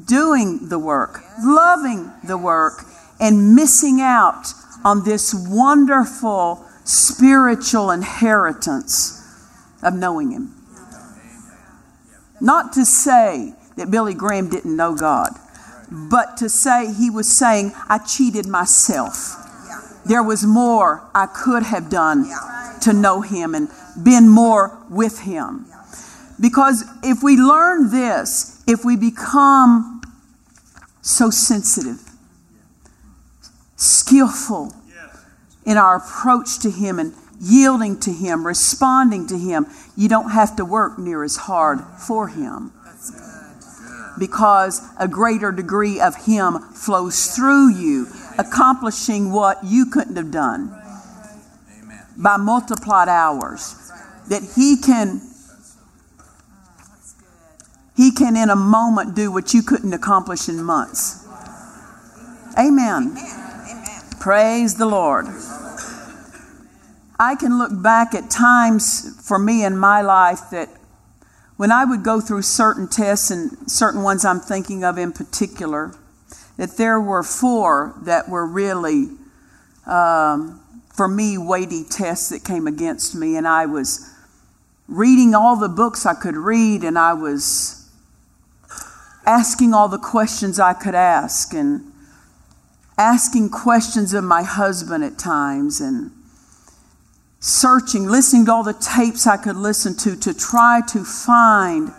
doing 0.06 0.70
the 0.70 0.80
work, 0.80 1.22
loving 1.44 2.12
the 2.24 2.38
work, 2.38 2.84
and 3.20 3.56
missing 3.56 4.02
out 4.02 4.48
on 4.84 5.04
this 5.04 5.34
wonderful 5.34 6.66
spiritual 6.84 7.92
inheritance 7.92 9.22
of 9.84 9.94
knowing 9.94 10.32
Him. 10.32 10.56
Not 12.42 12.74
to 12.74 12.86
say 12.86 13.54
that 13.78 13.92
Billy 13.92 14.14
Graham 14.14 14.50
didn't 14.50 14.76
know 14.76 14.96
God, 14.96 15.32
but 15.90 16.38
to 16.38 16.50
say 16.50 16.92
he 16.94 17.10
was 17.10 17.28
saying, 17.28 17.74
I 17.88 18.00
cheated 18.00 18.48
myself. 18.48 19.42
There 20.06 20.24
was 20.24 20.46
more 20.46 21.04
I 21.14 21.26
could 21.26 21.64
have 21.64 21.90
done 21.90 22.26
to 22.86 22.94
know 22.94 23.22
Him 23.22 23.54
and 23.54 23.68
been 24.02 24.30
more 24.30 24.78
with 24.90 25.22
Him. 25.22 25.66
Because 26.40 26.84
if 27.04 27.24
we 27.24 27.36
learn 27.36 27.92
this, 27.92 28.64
if 28.68 28.86
we 28.86 28.96
become 28.96 30.02
so 31.02 31.30
sensitive, 31.30 32.00
skillful 33.76 34.74
in 35.66 35.78
our 35.78 35.98
approach 35.98 36.60
to 36.60 36.70
Him 36.70 37.00
and 37.00 37.14
yielding 37.42 38.00
to 38.02 38.12
Him, 38.12 38.46
responding 38.46 39.28
to 39.28 39.38
Him, 39.38 39.66
you 39.98 40.08
don't 40.08 40.32
have 40.32 40.56
to 40.58 40.66
work 40.66 41.00
near 41.00 41.24
as 41.24 41.36
hard 41.36 41.82
for 41.98 42.28
Him. 42.28 42.72
Because 44.20 44.82
a 44.98 45.08
greater 45.08 45.52
degree 45.52 46.00
of 46.00 46.26
Him 46.26 46.60
flows 46.60 47.36
through 47.36 47.76
you, 47.76 48.08
accomplishing 48.38 49.32
what 49.32 49.64
you 49.64 49.88
couldn't 49.88 50.16
have 50.18 50.32
done 50.32 50.85
by 52.18 52.38
multiplied 52.38 53.08
hours. 53.08 53.92
That 54.30 54.42
He 54.56 54.78
can 54.78 55.22
he 57.96 58.12
can, 58.12 58.36
in 58.36 58.50
a 58.50 58.56
moment, 58.56 59.16
do 59.16 59.32
what 59.32 59.54
you 59.54 59.64
couldn't 59.64 59.94
accomplish 59.94 60.50
in 60.50 60.62
months. 60.62 61.26
Amen. 62.58 63.16
Amen. 63.18 64.02
Praise 64.20 64.76
the 64.76 64.86
Lord. 64.86 65.28
I 67.18 67.36
can 67.40 67.58
look 67.58 67.72
back 67.82 68.14
at 68.14 68.30
times 68.30 69.26
for 69.26 69.40
me 69.40 69.64
in 69.64 69.78
my 69.78 70.02
life 70.02 70.42
that 70.52 70.68
when 71.56 71.72
I 71.72 71.86
would 71.86 72.04
go 72.04 72.20
through 72.20 72.42
certain 72.42 72.90
tests 72.90 73.32
and 73.32 73.72
certain 73.72 74.04
ones 74.04 74.26
I'm 74.26 74.42
thinking 74.42 74.84
of 74.84 74.98
in 74.98 75.14
particular, 75.14 75.96
that 76.58 76.76
there 76.76 77.00
were 77.00 77.24
four 77.24 77.96
that 78.04 78.28
were 78.28 78.46
really, 78.46 79.08
um, 79.86 80.62
for 80.96 81.08
me, 81.08 81.38
weighty 81.38 81.84
tests 81.84 82.30
that 82.30 82.44
came 82.44 82.68
against 82.68 83.16
me. 83.16 83.36
And 83.36 83.48
I 83.48 83.66
was 83.66 84.10
reading 84.88 85.36
all 85.36 85.58
the 85.58 85.70
books 85.70 86.06
I 86.06 86.14
could 86.14 86.38
read, 86.38 86.84
and 86.84 86.98
I 86.98 87.14
was 87.14 87.90
asking 89.26 89.74
all 89.74 89.90
the 89.90 89.98
questions 89.98 90.60
I 90.60 90.74
could 90.74 90.96
ask 90.96 91.54
and 91.54 91.92
asking 92.98 93.50
questions 93.50 94.14
of 94.14 94.24
my 94.24 94.44
husband 94.44 95.04
at 95.04 95.18
times 95.18 95.82
and 95.82 96.12
searching, 97.40 98.06
listening 98.08 98.46
to 98.46 98.54
all 98.54 98.64
the 98.64 98.74
tapes 98.74 99.28
I 99.28 99.38
could 99.38 99.58
listen 99.58 99.96
to 99.98 100.16
to 100.16 100.34
try 100.34 100.82
to 100.90 101.04
find. 101.04 101.92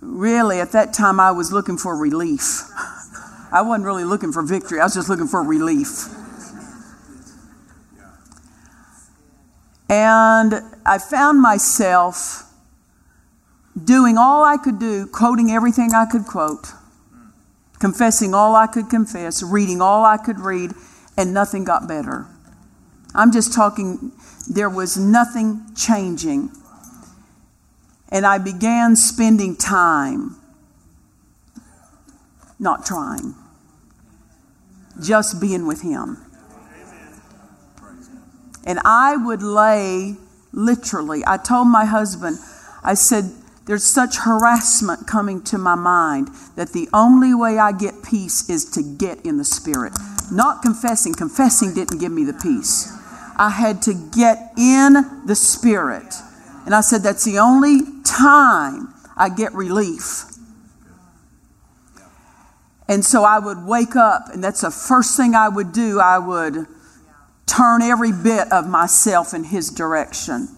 Really, 0.00 0.60
at 0.60 0.72
that 0.72 0.92
time, 0.92 1.20
I 1.20 1.30
was 1.30 1.52
looking 1.52 1.78
for 1.78 1.96
relief. 1.96 2.62
I 3.52 3.62
wasn't 3.62 3.86
really 3.86 4.04
looking 4.04 4.32
for 4.32 4.42
victory, 4.42 4.80
I 4.80 4.84
was 4.84 4.94
just 4.94 5.08
looking 5.08 5.26
for 5.26 5.42
relief. 5.42 6.08
And 9.90 10.54
I 10.86 10.98
found 10.98 11.42
myself 11.42 12.44
doing 13.82 14.16
all 14.16 14.44
I 14.44 14.56
could 14.56 14.78
do, 14.78 15.08
quoting 15.08 15.50
everything 15.50 15.92
I 15.92 16.06
could 16.06 16.26
quote, 16.26 16.68
confessing 17.80 18.32
all 18.32 18.54
I 18.54 18.68
could 18.68 18.88
confess, 18.88 19.42
reading 19.42 19.82
all 19.82 20.04
I 20.04 20.16
could 20.16 20.38
read, 20.38 20.74
and 21.16 21.34
nothing 21.34 21.64
got 21.64 21.88
better. 21.88 22.28
I'm 23.16 23.32
just 23.32 23.52
talking, 23.52 24.12
there 24.48 24.70
was 24.70 24.96
nothing 24.96 25.62
changing. 25.74 26.52
And 28.10 28.24
I 28.24 28.38
began 28.38 28.94
spending 28.94 29.56
time 29.56 30.36
not 32.60 32.86
trying, 32.86 33.34
just 35.02 35.40
being 35.40 35.66
with 35.66 35.82
Him. 35.82 36.29
And 38.64 38.78
I 38.84 39.16
would 39.16 39.42
lay 39.42 40.16
literally, 40.52 41.22
I 41.26 41.36
told 41.36 41.68
my 41.68 41.84
husband, 41.84 42.38
I 42.82 42.94
said, 42.94 43.24
there's 43.66 43.84
such 43.84 44.16
harassment 44.18 45.06
coming 45.06 45.42
to 45.44 45.58
my 45.58 45.74
mind 45.74 46.28
that 46.56 46.72
the 46.72 46.88
only 46.92 47.34
way 47.34 47.58
I 47.58 47.72
get 47.72 48.02
peace 48.02 48.48
is 48.50 48.64
to 48.72 48.82
get 48.82 49.24
in 49.24 49.36
the 49.36 49.44
Spirit. 49.44 49.92
Not 50.32 50.62
confessing. 50.62 51.14
Confessing 51.14 51.74
didn't 51.74 51.98
give 51.98 52.10
me 52.10 52.24
the 52.24 52.32
peace. 52.32 52.92
I 53.36 53.50
had 53.50 53.80
to 53.82 53.94
get 53.94 54.52
in 54.58 55.22
the 55.26 55.36
Spirit. 55.36 56.14
And 56.66 56.74
I 56.74 56.80
said, 56.80 57.02
that's 57.02 57.24
the 57.24 57.38
only 57.38 57.80
time 58.04 58.92
I 59.16 59.28
get 59.28 59.52
relief. 59.54 60.24
And 62.88 63.04
so 63.04 63.22
I 63.22 63.38
would 63.38 63.64
wake 63.64 63.94
up, 63.94 64.30
and 64.32 64.42
that's 64.42 64.62
the 64.62 64.70
first 64.70 65.16
thing 65.16 65.36
I 65.36 65.48
would 65.48 65.72
do. 65.72 66.00
I 66.00 66.18
would 66.18 66.66
turn 67.50 67.82
every 67.82 68.12
bit 68.12 68.50
of 68.52 68.68
myself 68.68 69.34
in 69.34 69.44
His 69.44 69.70
direction. 69.70 70.48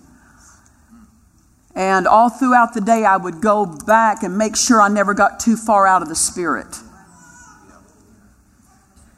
And 1.74 2.06
all 2.06 2.28
throughout 2.28 2.74
the 2.74 2.82
day, 2.82 3.04
I 3.04 3.16
would 3.16 3.40
go 3.40 3.64
back 3.64 4.22
and 4.22 4.36
make 4.36 4.56
sure 4.56 4.80
I 4.80 4.88
never 4.88 5.14
got 5.14 5.40
too 5.40 5.56
far 5.56 5.86
out 5.86 6.02
of 6.02 6.08
the 6.08 6.14
Spirit. 6.14 6.76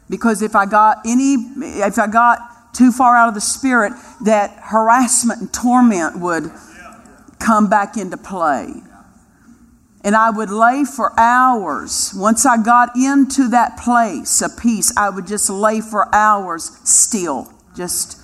Because 0.09 0.43
if 0.43 0.55
I 0.55 0.67
got 0.67 0.99
any, 1.05 1.35
if 1.35 1.99
I 1.99 2.07
got 2.07 2.75
too 2.75 2.93
far 2.93 3.17
out 3.17 3.29
of 3.29 3.35
the 3.35 3.41
Spirit, 3.41 3.93
that 4.25 4.57
harassment 4.63 5.41
and 5.41 5.53
torment 5.53 6.21
would 6.21 6.53
come 7.41 7.69
back 7.69 7.97
into 7.97 8.17
play. 8.17 8.73
And 10.05 10.15
I 10.15 10.31
would 10.31 10.51
lay 10.51 10.85
for 10.85 11.19
hours. 11.19 12.13
Once 12.15 12.45
I 12.47 12.63
got 12.63 12.95
into 12.95 13.49
that 13.49 13.79
place 13.79 14.43
of 14.43 14.57
peace, 14.59 14.93
I 14.97 15.09
would 15.09 15.27
just 15.27 15.49
lay 15.49 15.81
for 15.81 16.15
hours 16.15 16.79
still. 16.85 17.51
Just, 17.75 18.21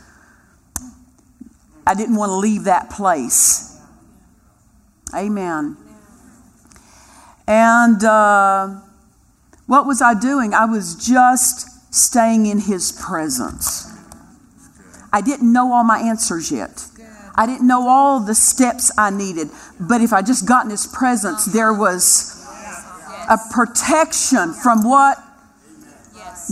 I 1.87 1.95
didn't 1.95 2.17
want 2.17 2.31
to 2.31 2.37
leave 2.37 2.65
that 2.65 2.91
place. 2.91 3.81
Amen. 5.15 5.77
And 7.47 8.05
uh, 8.05 8.81
what 9.67 9.87
was 9.87 10.01
I 10.01 10.15
doing? 10.15 10.55
I 10.55 10.67
was 10.67 10.95
just 10.95 11.93
staying 11.93 12.47
in 12.47 12.61
His 12.61 12.93
presence. 12.93 13.87
I 15.13 15.21
didn't 15.21 15.53
know 15.53 15.73
all 15.73 15.83
my 15.83 15.99
answers 15.99 16.53
yet. 16.53 16.87
I 17.35 17.47
didn't 17.47 17.67
know 17.67 17.89
all 17.89 18.21
the 18.21 18.35
steps 18.35 18.93
I 18.97 19.11
needed. 19.11 19.49
But 19.81 20.01
if 20.01 20.13
I 20.13 20.23
just 20.23 20.47
got 20.47 20.65
in 20.65 20.71
His 20.71 20.87
presence, 20.87 21.47
there 21.47 21.73
was 21.73 22.47
a 23.29 23.39
protection 23.53 24.53
from 24.53 24.85
what? 24.85 25.19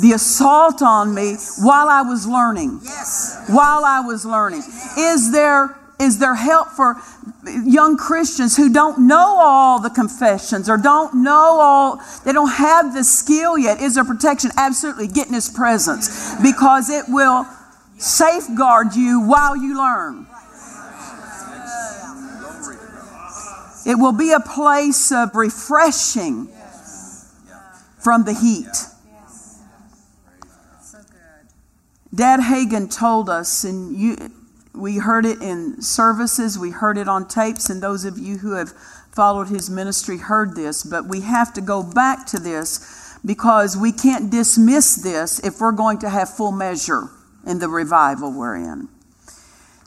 The 0.01 0.13
assault 0.13 0.81
on 0.81 1.15
me 1.15 1.37
while 1.61 1.89
I 1.89 2.03
was 2.03 2.27
learning. 2.27 2.81
Yes. 2.85 3.45
While 3.49 3.85
I 3.85 4.01
was 4.01 4.25
learning. 4.25 4.63
Is 4.97 5.33
there 5.33 5.77
is 6.01 6.19
there 6.19 6.37
help 6.37 6.69
for 6.69 6.97
young 7.65 7.97
Christians 7.97 8.57
who 8.57 8.73
don't 8.73 9.09
know 9.09 9.37
all 9.41 9.81
the 9.81 9.91
confessions 9.91 10.69
or 10.69 10.77
don't 10.77 11.25
know 11.25 11.59
all, 11.61 12.01
they 12.25 12.33
don't 12.33 12.53
have 12.53 12.95
the 12.95 13.03
skill 13.03 13.59
yet? 13.59 13.81
Is 13.81 13.97
there 13.97 14.05
protection? 14.05 14.53
Absolutely. 14.57 15.09
Get 15.09 15.27
in 15.27 15.35
His 15.35 15.49
presence 15.49 16.41
because 16.41 16.89
it 16.89 17.07
will 17.09 17.47
safeguard 17.97 18.95
you 18.95 19.21
while 19.21 19.57
you 19.57 19.77
learn. 19.77 20.27
It 23.85 23.99
will 23.99 24.13
be 24.13 24.33
a 24.33 24.41
place 24.41 25.11
of 25.11 25.35
refreshing 25.35 26.49
from 27.99 28.25
the 28.25 28.35
heat. 28.35 28.69
Dad 32.19 32.41
Hagin 32.41 32.93
told 32.93 33.31
us, 33.31 33.63
and 33.63 33.97
you, 33.97 34.17
we 34.75 34.97
heard 34.97 35.25
it 35.25 35.41
in 35.41 35.81
services, 35.81 36.59
we 36.59 36.71
heard 36.73 36.99
it 36.99 37.07
on 37.07 37.29
tapes, 37.29 37.71
and 37.71 37.81
those 37.81 38.05
of 38.05 38.19
you 38.19 38.39
who 38.39 38.55
have 38.55 38.73
followed 39.13 39.47
his 39.47 39.71
ministry 39.71 40.19
heard 40.19 40.57
this, 40.57 40.83
but 40.83 41.07
we 41.07 41.21
have 41.21 41.55
to 41.55 41.61
go 41.61 41.81
back 41.81 42.27
to 42.27 42.41
this 42.41 43.17
because 43.25 43.77
we 43.77 43.93
can't 43.93 44.33
dismiss 44.33 44.97
this 44.97 45.39
if 45.45 45.61
we're 45.61 45.71
going 45.71 46.01
to 46.01 46.11
have 46.11 46.29
full 46.29 46.51
measure 46.51 47.09
in 47.47 47.61
the 47.61 47.69
revival 47.69 48.33
we're 48.33 48.57
in. 48.57 48.89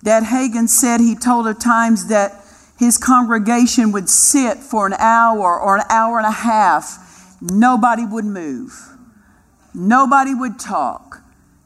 Dad 0.01 0.23
Hagin 0.23 0.69
said 0.69 1.01
he 1.01 1.15
told 1.15 1.47
of 1.47 1.59
times 1.59 2.07
that 2.07 2.31
his 2.79 2.97
congregation 2.97 3.91
would 3.91 4.07
sit 4.07 4.59
for 4.59 4.87
an 4.87 4.93
hour 4.93 5.59
or 5.59 5.75
an 5.75 5.83
hour 5.89 6.17
and 6.17 6.25
a 6.25 6.31
half. 6.31 7.35
Nobody 7.41 8.05
would 8.05 8.23
move. 8.23 8.71
Nobody 9.73 10.33
would 10.33 10.57
talk. 10.57 11.20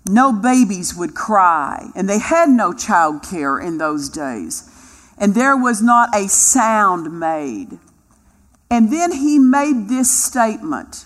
No 0.07 0.31
babies 0.31 0.95
would 0.95 1.15
cry. 1.15 1.89
And 1.95 2.09
they 2.09 2.19
had 2.19 2.49
no 2.49 2.73
child 2.73 3.23
care 3.23 3.59
in 3.59 3.77
those 3.77 4.09
days. 4.09 4.69
And 5.17 5.33
there 5.33 5.57
was 5.57 5.81
not 5.81 6.15
a 6.15 6.27
sound 6.27 7.19
made. 7.19 7.79
And 8.69 8.91
then 8.91 9.11
he 9.11 9.39
made 9.39 9.87
this 9.87 10.11
statement. 10.11 11.05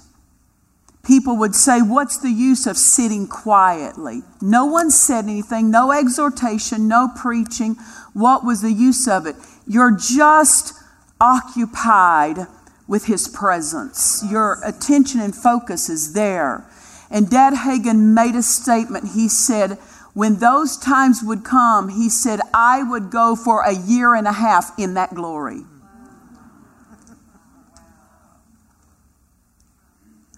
People 1.04 1.38
would 1.38 1.56
say, 1.56 1.82
What's 1.82 2.18
the 2.18 2.32
use 2.32 2.68
of 2.68 2.78
sitting 2.78 3.28
quietly? 3.28 4.22
No 4.42 4.66
one 4.66 4.92
said 4.92 5.26
anything, 5.26 5.72
no 5.72 5.92
exhortation, 5.92 6.88
no 6.88 7.10
preaching. 7.16 7.76
What 8.14 8.44
was 8.44 8.62
the 8.62 8.72
use 8.72 9.08
of 9.08 9.26
it? 9.26 9.36
You're 9.66 9.96
just 9.96 10.74
occupied 11.22 12.48
with 12.88 13.06
his 13.06 13.28
presence. 13.28 14.24
Your 14.30 14.60
attention 14.64 15.20
and 15.20 15.36
focus 15.36 15.90
is 15.90 16.14
there. 16.14 16.66
And 17.10 17.30
Dad 17.30 17.54
Hagin 17.54 18.14
made 18.14 18.36
a 18.36 18.44
statement. 18.44 19.10
He 19.14 19.28
said, 19.28 19.78
when 20.14 20.36
those 20.36 20.78
times 20.78 21.22
would 21.24 21.44
come, 21.44 21.90
he 21.90 22.10
said, 22.10 22.40
I 22.54 22.84
would 22.84 23.10
go 23.10 23.36
for 23.36 23.62
a 23.64 23.74
year 23.74 24.16
and 24.16 24.28
a 24.28 24.34
half 24.34 24.78
in 24.78 24.96
that 24.96 25.14
glory. 25.14 25.62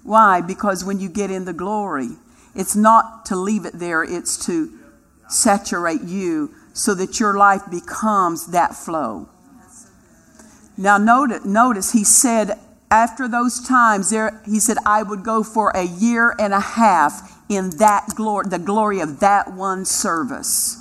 Why? 0.04 0.42
Because 0.42 0.84
when 0.84 1.00
you 1.00 1.10
get 1.10 1.32
in 1.32 1.46
the 1.46 1.54
glory, 1.54 2.10
it's 2.56 2.76
not 2.76 3.26
to 3.28 3.36
leave 3.36 3.66
it 3.66 3.74
there, 3.74 4.04
it's 4.04 4.46
to 4.46 4.78
saturate 5.30 6.02
you 6.04 6.54
so 6.74 6.94
that 6.96 7.20
your 7.20 7.38
life 7.38 7.62
becomes 7.70 8.48
that 8.48 8.76
flow. 8.76 9.30
Now, 10.78 10.98
notice, 10.98 11.46
notice 11.46 11.92
he 11.92 12.04
said, 12.04 12.60
after 12.92 13.28
those 13.28 13.66
times, 13.66 14.10
there, 14.10 14.42
he 14.46 14.60
said, 14.60 14.78
I 14.86 15.02
would 15.02 15.24
go 15.24 15.44
for 15.44 15.72
a 15.72 15.84
year 15.84 16.36
and 16.38 16.54
a 16.54 16.60
half 16.60 17.42
in 17.50 17.72
that 17.78 18.08
glory, 18.16 18.46
the 18.50 18.60
glory 18.60 19.00
of 19.00 19.22
that 19.22 19.54
one 19.54 19.86
service. 19.86 20.78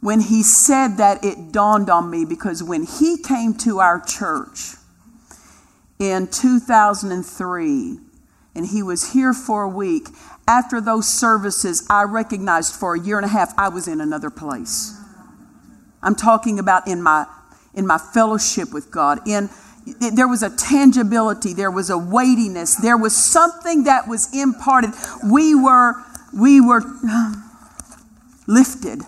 When 0.00 0.20
he 0.20 0.42
said 0.42 0.96
that, 0.96 1.24
it 1.24 1.52
dawned 1.52 1.88
on 1.88 2.10
me 2.10 2.24
because 2.24 2.62
when 2.62 2.84
he 2.84 3.16
came 3.16 3.54
to 3.58 3.78
our 3.78 4.00
church 4.00 4.74
in 5.98 6.26
2003, 6.26 7.98
and 8.54 8.66
he 8.66 8.82
was 8.82 9.12
here 9.12 9.32
for 9.32 9.62
a 9.62 9.68
week, 9.68 10.08
after 10.48 10.80
those 10.80 11.06
services, 11.06 11.86
I 11.88 12.02
recognized 12.02 12.74
for 12.74 12.94
a 12.94 13.00
year 13.00 13.16
and 13.16 13.24
a 13.24 13.28
half 13.28 13.52
I 13.56 13.68
was 13.68 13.86
in 13.86 14.00
another 14.00 14.30
place. 14.30 15.00
I'm 16.02 16.16
talking 16.16 16.58
about 16.58 16.88
in 16.88 17.02
my 17.02 17.26
in 17.72 17.86
my 17.86 17.98
fellowship 17.98 18.72
with 18.72 18.90
God. 18.90 19.20
In 19.28 19.48
there 20.12 20.28
was 20.28 20.42
a 20.42 20.54
tangibility, 20.56 21.52
there 21.52 21.70
was 21.70 21.90
a 21.90 21.98
weightiness, 21.98 22.76
there 22.76 22.96
was 22.96 23.16
something 23.16 23.84
that 23.84 24.08
was 24.08 24.34
imparted. 24.34 24.90
We 25.24 25.54
were 25.54 25.94
we 26.32 26.60
were 26.60 26.82
lifted 28.46 29.02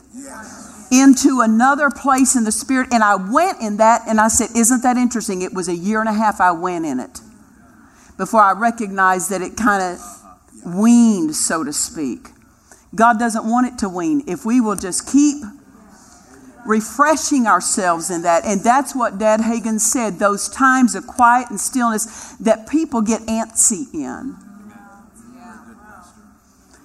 into 0.90 1.40
another 1.40 1.90
place 1.90 2.36
in 2.36 2.44
the 2.44 2.52
spirit 2.52 2.88
and 2.92 3.02
I 3.02 3.16
went 3.16 3.62
in 3.62 3.78
that 3.78 4.02
and 4.06 4.20
I 4.20 4.28
said, 4.28 4.50
"Isn't 4.56 4.82
that 4.82 4.96
interesting? 4.96 5.42
It 5.42 5.54
was 5.54 5.68
a 5.68 5.76
year 5.76 6.00
and 6.00 6.08
a 6.08 6.12
half 6.12 6.40
I 6.40 6.52
went 6.52 6.86
in 6.86 7.00
it." 7.00 7.20
Before 8.16 8.40
I 8.40 8.52
recognized 8.52 9.30
that 9.30 9.42
it 9.42 9.56
kind 9.56 9.82
of 9.82 10.00
weaned, 10.64 11.34
so 11.34 11.64
to 11.64 11.72
speak. 11.72 12.28
God 12.94 13.18
doesn't 13.18 13.44
want 13.44 13.66
it 13.66 13.78
to 13.78 13.88
wean. 13.88 14.22
If 14.26 14.44
we 14.44 14.60
will 14.60 14.76
just 14.76 15.10
keep 15.10 15.42
refreshing 16.66 17.46
ourselves 17.46 18.10
in 18.10 18.22
that. 18.22 18.44
And 18.44 18.62
that's 18.62 18.94
what 18.94 19.18
Dad 19.18 19.40
Hagin 19.40 19.80
said 19.80 20.18
those 20.18 20.48
times 20.48 20.94
of 20.94 21.06
quiet 21.06 21.50
and 21.50 21.60
stillness 21.60 22.34
that 22.36 22.68
people 22.68 23.02
get 23.02 23.22
antsy 23.22 23.92
in. 23.94 24.36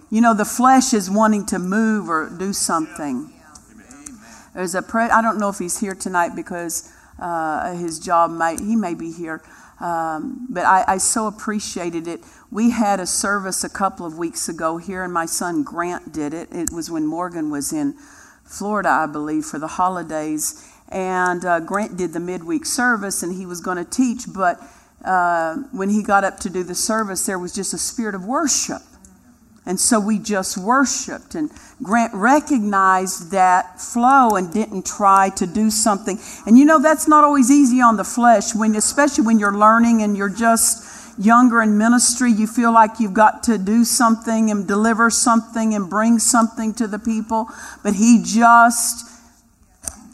You 0.10 0.22
know, 0.22 0.34
the 0.34 0.46
flesh 0.46 0.94
is 0.94 1.10
wanting 1.10 1.46
to 1.48 1.60
move 1.60 2.10
or 2.10 2.30
do 2.30 2.54
something. 2.54 3.32
There's 4.54 4.74
a 4.74 4.82
pre- 4.82 5.04
I 5.04 5.22
don't 5.22 5.38
know 5.38 5.50
if 5.50 5.60
he's 5.60 5.80
here 5.80 5.94
tonight 5.94 6.36
because 6.36 6.92
uh, 7.20 7.74
his 7.74 8.00
job 8.00 8.32
might, 8.32 8.60
he 8.60 8.76
may 8.76 8.94
be 8.94 9.12
here. 9.12 9.44
Um, 9.80 10.48
but 10.50 10.66
I, 10.66 10.84
I 10.88 10.98
so 10.98 11.28
appreciated 11.28 12.08
it. 12.08 12.22
We 12.50 12.72
had 12.72 13.00
a 13.00 13.06
service 13.06 13.64
a 13.64 13.70
couple 13.70 14.06
of 14.06 14.18
weeks 14.18 14.50
ago 14.50 14.78
here, 14.78 15.04
and 15.04 15.14
my 15.14 15.28
son 15.28 15.62
Grant 15.62 16.12
did 16.12 16.34
it. 16.34 16.50
It 16.52 16.72
was 16.72 16.90
when 16.90 17.06
Morgan 17.06 17.52
was 17.52 17.72
in 17.72 17.96
Florida, 18.48 18.90
I 18.90 19.06
believe, 19.06 19.46
for 19.46 19.60
the 19.60 19.68
holidays. 19.68 20.68
And 20.90 21.44
uh, 21.44 21.60
Grant 21.60 21.98
did 21.98 22.14
the 22.14 22.20
midweek 22.20 22.66
service 22.66 23.22
and 23.22 23.36
he 23.36 23.46
was 23.46 23.62
going 23.62 23.78
to 23.78 23.90
teach, 23.90 24.24
but 24.34 24.60
uh, 25.04 25.56
when 25.72 25.90
he 25.90 26.02
got 26.02 26.24
up 26.24 26.40
to 26.40 26.50
do 26.50 26.64
the 26.64 26.76
service, 26.76 27.26
there 27.26 27.38
was 27.38 27.54
just 27.54 27.74
a 27.74 27.78
spirit 27.78 28.16
of 28.16 28.26
worship. 28.26 28.82
And 29.66 29.78
so 29.78 30.00
we 30.00 30.18
just 30.18 30.58
worshiped. 30.58 31.36
And 31.36 31.52
Grant 31.84 32.14
recognized 32.14 33.32
that 33.32 33.82
flow 33.82 34.38
and 34.38 34.52
didn't 34.52 34.86
try 34.86 35.30
to 35.36 35.46
do 35.46 35.70
something. 35.70 36.18
And 36.46 36.58
you 36.58 36.64
know, 36.64 36.82
that's 36.82 37.06
not 37.06 37.26
always 37.26 37.52
easy 37.52 37.82
on 37.82 37.98
the 37.98 38.06
flesh, 38.06 38.56
when, 38.56 38.78
especially 38.78 39.26
when 39.26 39.40
you're 39.40 39.58
learning 39.58 40.02
and 40.02 40.16
you're 40.16 40.30
just 40.30 40.87
younger 41.18 41.62
in 41.62 41.78
ministry, 41.78 42.32
you 42.32 42.48
feel 42.48 42.72
like 42.72 43.00
you've 43.00 43.14
got 43.14 43.44
to 43.44 43.58
do 43.58 43.84
something 43.84 44.52
and 44.52 44.68
deliver 44.68 45.10
something 45.10 45.74
and 45.74 45.90
bring 45.90 46.20
something 46.20 46.74
to 46.76 46.88
the 46.88 47.00
people. 47.00 47.48
But 47.84 47.96
he 47.96 48.22
just 48.24 49.06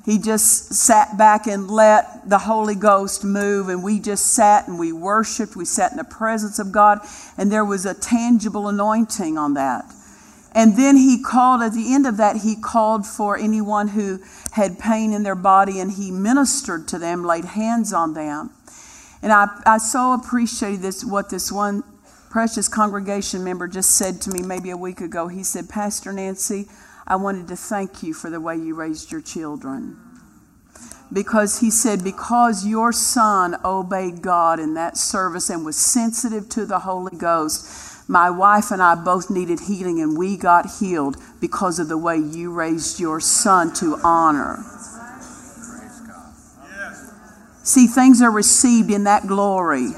he 0.05 0.19
just 0.19 0.73
sat 0.73 1.17
back 1.17 1.47
and 1.47 1.71
let 1.71 2.29
the 2.29 2.39
Holy 2.39 2.75
Ghost 2.75 3.23
move, 3.23 3.69
and 3.69 3.81
we 3.81 3.99
just 4.01 4.27
sat 4.27 4.67
and 4.67 4.77
we 4.77 4.91
worshiped. 4.91 5.55
We 5.55 5.63
sat 5.63 5.91
in 5.91 5.97
the 5.97 6.03
presence 6.03 6.59
of 6.59 6.73
God, 6.73 6.99
and 7.37 7.49
there 7.49 7.63
was 7.63 7.85
a 7.85 7.93
tangible 7.93 8.67
anointing 8.67 9.37
on 9.37 9.53
that. 9.53 9.85
And 10.55 10.77
then 10.77 10.97
he 10.97 11.23
called, 11.23 11.61
at 11.61 11.73
the 11.73 11.93
end 11.93 12.05
of 12.05 12.17
that, 12.17 12.37
he 12.37 12.55
called 12.55 13.07
for 13.07 13.37
anyone 13.37 13.87
who 13.87 14.19
had 14.51 14.77
pain 14.77 15.13
in 15.13 15.23
their 15.23 15.35
body, 15.35 15.79
and 15.79 15.91
he 15.91 16.11
ministered 16.11 16.87
to 16.89 16.99
them, 16.99 17.23
laid 17.23 17.45
hands 17.45 17.93
on 17.93 18.13
them. 18.13 18.51
And 19.23 19.31
I, 19.31 19.47
I 19.65 19.77
so 19.77 20.13
appreciate 20.13 20.77
this, 20.77 21.03
what 21.05 21.29
this 21.29 21.49
one 21.49 21.83
precious 22.29 22.67
congregation 22.67 23.41
member 23.41 23.69
just 23.69 23.91
said 23.91 24.19
to 24.21 24.31
me 24.31 24.41
maybe 24.41 24.69
a 24.69 24.75
week 24.75 24.99
ago. 24.99 25.29
He 25.29 25.43
said, 25.43 25.69
Pastor 25.69 26.12
Nancy, 26.12 26.67
I 27.07 27.15
wanted 27.15 27.47
to 27.47 27.55
thank 27.55 28.03
you 28.03 28.13
for 28.13 28.29
the 28.29 28.41
way 28.41 28.57
you 28.57 28.75
raised 28.75 29.13
your 29.13 29.21
children. 29.21 29.97
Because 31.13 31.59
he 31.59 31.71
said, 31.71 32.03
because 32.03 32.65
your 32.65 32.91
son 32.91 33.55
obeyed 33.63 34.21
God 34.21 34.59
in 34.59 34.73
that 34.73 34.97
service 34.97 35.49
and 35.49 35.63
was 35.63 35.77
sensitive 35.77 36.49
to 36.49 36.65
the 36.65 36.79
Holy 36.79 37.15
Ghost, 37.15 38.09
my 38.09 38.29
wife 38.29 38.71
and 38.71 38.81
I 38.81 38.95
both 38.95 39.29
needed 39.29 39.62
healing 39.62 40.01
and 40.01 40.17
we 40.17 40.36
got 40.36 40.65
healed 40.79 41.15
because 41.39 41.79
of 41.79 41.88
the 41.88 41.97
way 41.97 42.17
you 42.17 42.51
raised 42.51 42.99
your 42.99 43.21
son 43.21 43.73
to 43.75 43.97
honor. 44.03 44.65
See, 47.63 47.88
things 47.88 48.21
are 48.21 48.32
received 48.32 48.91
in 48.91 49.06
that 49.06 49.26
glory. 49.26 49.91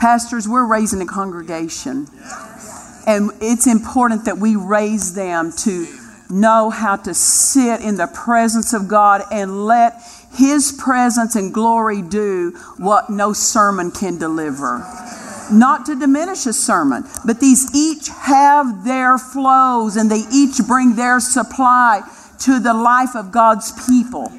Pastors, 0.00 0.48
we're 0.48 0.66
raising 0.66 1.02
a 1.02 1.06
congregation. 1.06 2.06
And 3.06 3.30
it's 3.40 3.66
important 3.66 4.24
that 4.24 4.38
we 4.38 4.56
raise 4.56 5.14
them 5.14 5.52
to 5.58 5.86
know 6.30 6.70
how 6.70 6.96
to 6.96 7.12
sit 7.12 7.82
in 7.82 7.96
the 7.96 8.06
presence 8.06 8.72
of 8.72 8.88
God 8.88 9.22
and 9.30 9.66
let 9.66 9.94
His 10.34 10.72
presence 10.72 11.36
and 11.36 11.52
glory 11.52 12.00
do 12.00 12.52
what 12.78 13.10
no 13.10 13.34
sermon 13.34 13.90
can 13.90 14.18
deliver. 14.18 14.78
Not 15.52 15.86
to 15.86 15.94
diminish 15.94 16.46
a 16.46 16.52
sermon, 16.52 17.04
but 17.24 17.40
these 17.40 17.74
each 17.74 18.08
have 18.08 18.84
their 18.84 19.18
flows 19.18 19.96
and 19.96 20.10
they 20.10 20.24
each 20.32 20.58
bring 20.66 20.96
their 20.96 21.20
supply 21.20 22.00
to 22.40 22.58
the 22.58 22.74
life 22.74 23.14
of 23.14 23.30
God's 23.30 23.72
people. 23.86 24.32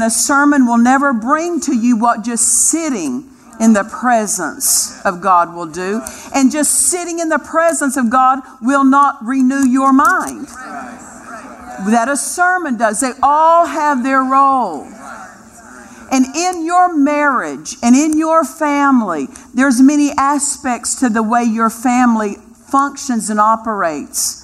And 0.00 0.06
a 0.06 0.10
sermon 0.10 0.64
will 0.64 0.78
never 0.78 1.12
bring 1.12 1.60
to 1.60 1.76
you 1.76 1.94
what 1.94 2.24
just 2.24 2.70
sitting 2.70 3.28
in 3.60 3.74
the 3.74 3.84
presence 3.84 4.98
of 5.04 5.20
God 5.20 5.54
will 5.54 5.66
do. 5.66 6.00
And 6.34 6.50
just 6.50 6.88
sitting 6.88 7.18
in 7.18 7.28
the 7.28 7.38
presence 7.38 7.98
of 7.98 8.08
God 8.08 8.38
will 8.62 8.82
not 8.82 9.22
renew 9.22 9.68
your 9.68 9.92
mind. 9.92 10.46
That 11.86 12.08
a 12.08 12.16
sermon 12.16 12.78
does. 12.78 13.00
They 13.00 13.12
all 13.22 13.66
have 13.66 14.02
their 14.02 14.22
role. 14.22 14.84
And 16.10 16.34
in 16.34 16.64
your 16.64 16.96
marriage 16.96 17.76
and 17.82 17.94
in 17.94 18.16
your 18.16 18.42
family, 18.42 19.26
there's 19.52 19.82
many 19.82 20.12
aspects 20.16 20.94
to 21.00 21.10
the 21.10 21.22
way 21.22 21.42
your 21.42 21.68
family 21.68 22.36
functions 22.70 23.28
and 23.28 23.38
operates. 23.38 24.39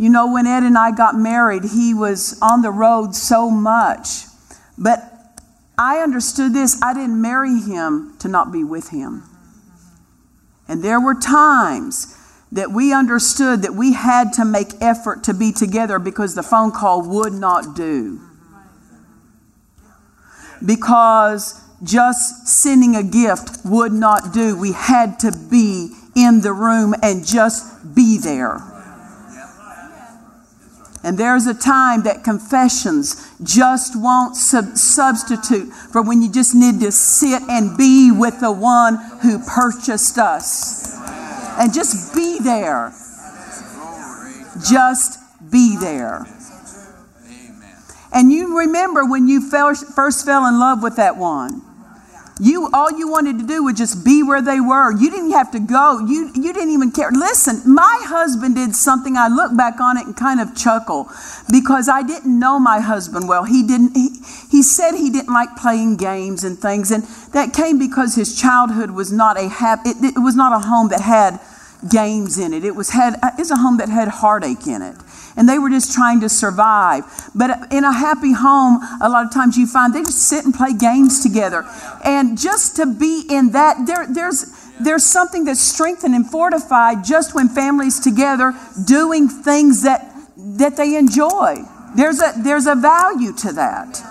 You 0.00 0.08
know, 0.08 0.32
when 0.32 0.46
Ed 0.46 0.62
and 0.62 0.78
I 0.78 0.92
got 0.92 1.14
married, 1.14 1.62
he 1.62 1.92
was 1.92 2.38
on 2.40 2.62
the 2.62 2.70
road 2.70 3.14
so 3.14 3.50
much. 3.50 4.24
But 4.78 5.02
I 5.76 5.98
understood 5.98 6.54
this 6.54 6.80
I 6.80 6.94
didn't 6.94 7.20
marry 7.20 7.60
him 7.60 8.16
to 8.20 8.28
not 8.28 8.50
be 8.50 8.64
with 8.64 8.88
him. 8.88 9.24
And 10.66 10.82
there 10.82 10.98
were 10.98 11.14
times 11.14 12.16
that 12.50 12.70
we 12.70 12.94
understood 12.94 13.60
that 13.60 13.74
we 13.74 13.92
had 13.92 14.32
to 14.34 14.46
make 14.46 14.68
effort 14.80 15.22
to 15.24 15.34
be 15.34 15.52
together 15.52 15.98
because 15.98 16.34
the 16.34 16.42
phone 16.42 16.72
call 16.72 17.06
would 17.06 17.34
not 17.34 17.76
do. 17.76 18.20
Because 20.64 21.62
just 21.82 22.48
sending 22.48 22.96
a 22.96 23.02
gift 23.02 23.66
would 23.66 23.92
not 23.92 24.32
do. 24.32 24.58
We 24.58 24.72
had 24.72 25.18
to 25.18 25.32
be 25.50 25.94
in 26.16 26.40
the 26.40 26.54
room 26.54 26.94
and 27.02 27.26
just 27.26 27.94
be 27.94 28.16
there. 28.16 28.69
And 31.02 31.16
there's 31.16 31.46
a 31.46 31.54
time 31.54 32.02
that 32.02 32.24
confessions 32.24 33.26
just 33.42 33.96
won't 33.96 34.36
sub- 34.36 34.76
substitute 34.76 35.72
for 35.72 36.02
when 36.02 36.20
you 36.20 36.30
just 36.30 36.54
need 36.54 36.80
to 36.80 36.92
sit 36.92 37.42
and 37.48 37.76
be 37.78 38.10
with 38.12 38.40
the 38.40 38.52
one 38.52 38.96
who 39.22 39.38
purchased 39.38 40.18
us. 40.18 40.98
And 41.58 41.72
just 41.72 42.14
be 42.14 42.38
there. 42.38 42.92
Just 44.68 45.18
be 45.50 45.76
there. 45.78 46.26
And 48.12 48.30
you 48.32 48.58
remember 48.58 49.04
when 49.04 49.28
you 49.28 49.40
first 49.48 50.24
fell 50.24 50.46
in 50.46 50.58
love 50.58 50.82
with 50.82 50.96
that 50.96 51.16
one. 51.16 51.62
You 52.40 52.70
all 52.72 52.90
you 52.90 53.10
wanted 53.10 53.38
to 53.40 53.46
do 53.46 53.64
was 53.64 53.76
just 53.76 54.02
be 54.02 54.22
where 54.22 54.40
they 54.40 54.60
were. 54.60 54.90
You 54.96 55.10
didn't 55.10 55.32
have 55.32 55.50
to 55.52 55.60
go. 55.60 55.98
You 56.06 56.30
you 56.34 56.54
didn't 56.54 56.70
even 56.70 56.90
care. 56.90 57.10
Listen, 57.12 57.60
my 57.70 58.00
husband 58.04 58.54
did 58.54 58.74
something. 58.74 59.14
I 59.16 59.28
look 59.28 59.54
back 59.54 59.78
on 59.78 59.98
it 59.98 60.06
and 60.06 60.16
kind 60.16 60.40
of 60.40 60.56
chuckle 60.56 61.10
because 61.52 61.86
I 61.86 62.02
didn't 62.02 62.38
know 62.38 62.58
my 62.58 62.80
husband 62.80 63.28
well. 63.28 63.44
He 63.44 63.62
didn't. 63.62 63.94
He, 63.94 64.08
he 64.50 64.62
said 64.62 64.92
he 64.92 65.10
didn't 65.10 65.34
like 65.34 65.54
playing 65.56 65.98
games 65.98 66.42
and 66.42 66.58
things, 66.58 66.90
and 66.90 67.04
that 67.32 67.52
came 67.52 67.78
because 67.78 68.14
his 68.14 68.40
childhood 68.40 68.92
was 68.92 69.12
not 69.12 69.38
a 69.38 69.48
happy. 69.48 69.90
It, 69.90 70.16
it 70.16 70.20
was 70.20 70.34
not 70.34 70.52
a 70.52 70.66
home 70.66 70.88
that 70.88 71.02
had 71.02 71.40
games 71.90 72.38
in 72.38 72.54
it. 72.54 72.64
It 72.64 72.74
was 72.74 72.90
had. 72.90 73.16
Uh, 73.22 73.32
it 73.36 73.40
was 73.40 73.50
a 73.50 73.56
home 73.56 73.76
that 73.76 73.90
had 73.90 74.08
heartache 74.08 74.66
in 74.66 74.80
it 74.80 74.96
and 75.36 75.48
they 75.48 75.58
were 75.58 75.70
just 75.70 75.92
trying 75.92 76.20
to 76.20 76.28
survive. 76.28 77.04
But 77.34 77.72
in 77.72 77.84
a 77.84 77.92
happy 77.92 78.32
home, 78.32 78.80
a 79.00 79.08
lot 79.08 79.26
of 79.26 79.32
times 79.32 79.56
you 79.56 79.66
find 79.66 79.94
they 79.94 80.02
just 80.02 80.28
sit 80.28 80.44
and 80.44 80.54
play 80.54 80.72
games 80.72 81.22
together. 81.22 81.64
And 82.04 82.38
just 82.38 82.76
to 82.76 82.86
be 82.86 83.24
in 83.30 83.52
that, 83.52 83.86
there, 83.86 84.06
there's, 84.12 84.70
there's 84.80 85.04
something 85.04 85.44
that's 85.44 85.60
strengthened 85.60 86.14
and 86.14 86.28
fortified 86.28 87.04
just 87.04 87.34
when 87.34 87.48
families 87.48 88.00
together 88.00 88.54
doing 88.86 89.28
things 89.28 89.82
that, 89.82 90.12
that 90.36 90.76
they 90.76 90.96
enjoy. 90.96 91.56
There's 91.96 92.20
a, 92.20 92.32
there's 92.38 92.66
a 92.66 92.74
value 92.74 93.32
to 93.38 93.52
that. 93.52 94.02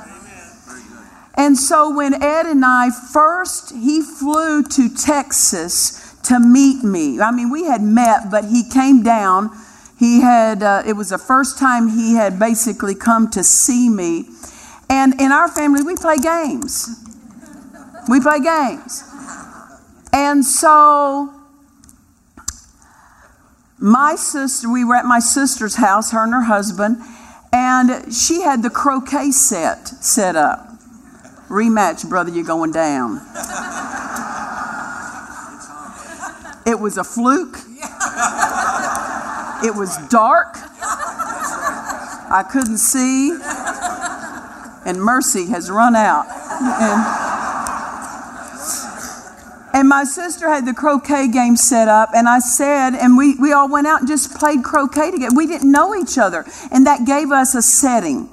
And 1.35 1.57
so 1.57 1.95
when 1.95 2.13
Ed 2.21 2.47
and 2.47 2.65
I 2.65 2.89
first, 3.13 3.71
he 3.71 4.01
flew 4.01 4.61
to 4.61 4.89
Texas 4.93 6.17
to 6.23 6.37
meet 6.39 6.83
me. 6.83 7.21
I 7.21 7.31
mean, 7.31 7.49
we 7.49 7.63
had 7.63 7.81
met, 7.81 8.29
but 8.29 8.45
he 8.45 8.67
came 8.69 9.03
down 9.03 9.49
he 9.99 10.21
had, 10.21 10.63
uh, 10.63 10.83
it 10.87 10.93
was 10.93 11.09
the 11.09 11.17
first 11.17 11.59
time 11.59 11.89
he 11.89 12.15
had 12.15 12.39
basically 12.39 12.95
come 12.95 13.29
to 13.31 13.43
see 13.43 13.89
me. 13.89 14.29
And 14.89 15.19
in 15.19 15.33
our 15.33 15.49
family, 15.49 15.83
we 15.83 15.95
play 15.97 16.15
games. 16.17 17.05
We 18.07 18.21
play 18.21 18.39
games. 18.39 19.03
And 20.13 20.45
so 20.45 21.33
my 23.77 24.15
sister, 24.15 24.71
we 24.71 24.85
were 24.85 24.95
at 24.95 25.05
my 25.05 25.19
sister's 25.19 25.75
house, 25.75 26.11
her 26.11 26.23
and 26.23 26.33
her 26.33 26.43
husband, 26.43 26.97
and 27.51 28.13
she 28.13 28.41
had 28.41 28.63
the 28.63 28.69
croquet 28.69 29.31
set 29.31 29.89
set 29.89 30.37
up. 30.37 30.65
Rematch, 31.49 32.07
brother, 32.07 32.31
you're 32.31 32.45
going 32.45 32.71
down. 32.71 33.17
It 36.65 36.79
was 36.79 36.97
a 36.97 37.03
fluke. 37.03 37.57
It 39.63 39.75
was 39.75 39.97
dark. 40.07 40.55
I 42.31 42.45
couldn't 42.49 42.77
see. 42.77 43.31
And 44.85 45.01
mercy 45.01 45.47
has 45.47 45.69
run 45.69 45.95
out. 45.95 46.25
And, 46.61 47.03
and 49.73 49.89
my 49.89 50.03
sister 50.05 50.47
had 50.49 50.65
the 50.65 50.73
croquet 50.73 51.27
game 51.27 51.57
set 51.57 51.87
up, 51.87 52.09
and 52.15 52.29
I 52.29 52.39
said, 52.39 52.95
and 52.95 53.17
we, 53.17 53.35
we 53.35 53.51
all 53.51 53.69
went 53.69 53.87
out 53.87 53.99
and 53.99 54.07
just 54.07 54.35
played 54.35 54.63
croquet 54.63 55.11
together. 55.11 55.35
We 55.35 55.47
didn't 55.47 55.71
know 55.71 55.93
each 55.95 56.17
other, 56.17 56.45
and 56.71 56.85
that 56.87 57.05
gave 57.05 57.31
us 57.31 57.53
a 57.55 57.61
setting. 57.61 58.29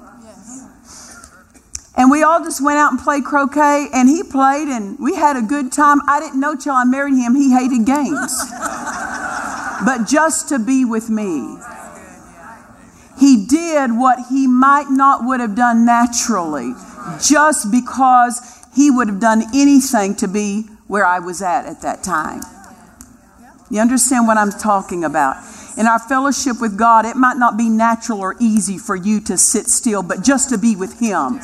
And 1.95 2.11
we 2.11 2.21
all 2.23 2.43
just 2.43 2.63
went 2.63 2.77
out 2.77 2.91
and 2.91 2.99
played 3.01 3.25
croquet, 3.25 3.87
and 3.93 4.07
he 4.07 4.23
played, 4.23 4.67
and 4.67 4.97
we 4.99 5.15
had 5.15 5.35
a 5.35 5.41
good 5.41 5.71
time. 5.71 5.99
I 6.07 6.19
didn't 6.19 6.39
know 6.39 6.55
till 6.55 6.73
I 6.73 6.85
married 6.85 7.15
him 7.15 7.35
he 7.35 7.51
hated 7.51 7.85
games 7.85 8.31
but 9.85 10.07
just 10.07 10.49
to 10.49 10.59
be 10.59 10.85
with 10.85 11.09
me. 11.09 11.57
He 13.19 13.45
did 13.45 13.97
what 13.97 14.27
he 14.29 14.47
might 14.47 14.89
not 14.89 15.25
would 15.25 15.39
have 15.39 15.55
done 15.55 15.85
naturally, 15.85 16.73
just 17.21 17.71
because 17.71 18.65
he 18.75 18.91
would 18.91 19.07
have 19.07 19.19
done 19.19 19.43
anything 19.55 20.15
to 20.15 20.27
be 20.27 20.63
where 20.87 21.05
I 21.05 21.19
was 21.19 21.41
at 21.41 21.65
at 21.65 21.81
that 21.81 22.03
time. 22.03 22.41
You 23.69 23.81
understand 23.81 24.27
what 24.27 24.37
I'm 24.37 24.51
talking 24.51 25.03
about? 25.03 25.43
In 25.77 25.87
our 25.87 25.99
fellowship 25.99 26.61
with 26.61 26.77
God, 26.77 27.05
it 27.05 27.15
might 27.15 27.37
not 27.37 27.57
be 27.57 27.69
natural 27.69 28.19
or 28.19 28.35
easy 28.39 28.77
for 28.77 28.95
you 28.95 29.19
to 29.21 29.37
sit 29.37 29.67
still, 29.67 30.03
but 30.03 30.23
just 30.23 30.49
to 30.49 30.57
be 30.57 30.75
with 30.75 30.99
Him, 30.99 31.39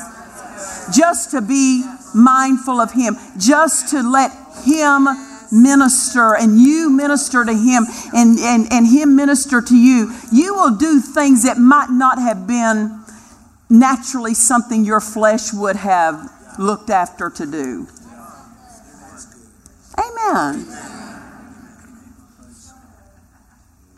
just 0.95 1.31
to 1.31 1.41
be 1.41 1.83
mindful 2.15 2.79
of 2.79 2.91
Him, 2.91 3.17
just 3.37 3.89
to 3.89 4.01
let 4.01 4.31
Him 4.63 5.07
minister 5.53 6.35
and 6.35 6.59
you 6.59 6.89
minister 6.89 7.45
to 7.45 7.53
him 7.53 7.85
and, 8.13 8.39
and, 8.39 8.67
and 8.71 8.87
him 8.87 9.15
minister 9.15 9.61
to 9.61 9.77
you, 9.77 10.13
you 10.31 10.53
will 10.55 10.75
do 10.75 10.99
things 10.99 11.43
that 11.43 11.57
might 11.57 11.89
not 11.89 12.17
have 12.17 12.47
been 12.47 12.99
naturally 13.69 14.33
something 14.33 14.83
your 14.83 14.99
flesh 14.99 15.53
would 15.53 15.75
have 15.75 16.29
looked 16.57 16.89
after 16.89 17.29
to 17.29 17.45
do. 17.45 17.87
Amen. 19.97 20.65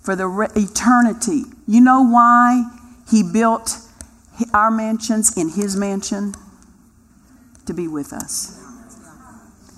For 0.01 0.15
the 0.15 0.27
re- 0.27 0.47
eternity. 0.55 1.43
You 1.67 1.81
know 1.81 2.03
why 2.03 2.69
he 3.09 3.23
built 3.23 3.79
our 4.53 4.69
mansions 4.69 5.35
in 5.37 5.49
his 5.49 5.75
mansion? 5.75 6.35
To 7.65 7.73
be 7.73 7.87
with 7.87 8.13
us. 8.13 8.61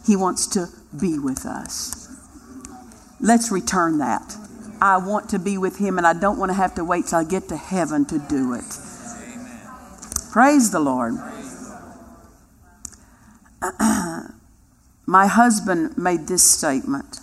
He 0.06 0.16
wants 0.16 0.48
to 0.48 0.68
be 1.00 1.20
with 1.20 1.46
us. 1.46 2.08
Let's 3.20 3.52
return 3.52 3.98
that. 3.98 4.36
I 4.80 4.98
want 4.98 5.30
to 5.30 5.40
be 5.40 5.58
with 5.58 5.78
Him, 5.78 5.98
and 5.98 6.06
I 6.06 6.14
don't 6.14 6.38
want 6.38 6.50
to 6.50 6.54
have 6.54 6.76
to 6.76 6.84
wait 6.84 7.08
till 7.08 7.20
I 7.20 7.24
get 7.24 7.50
to 7.50 7.58
heaven 7.58 8.06
to 8.06 8.20
do 8.20 8.54
it. 8.54 8.64
Amen. 9.24 9.60
Praise 10.32 10.72
the 10.72 10.80
Lord. 10.80 11.16
My 15.08 15.26
husband 15.28 15.98
made 15.98 16.28
this 16.28 16.44
statement 16.44 17.20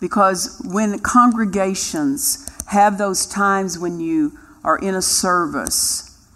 because 0.00 0.60
when 0.64 0.98
congregations 1.00 2.48
have 2.68 2.98
those 2.98 3.26
times 3.26 3.78
when 3.78 3.98
you 3.98 4.38
are 4.62 4.78
in 4.78 4.94
a 4.94 5.02
service 5.02 6.26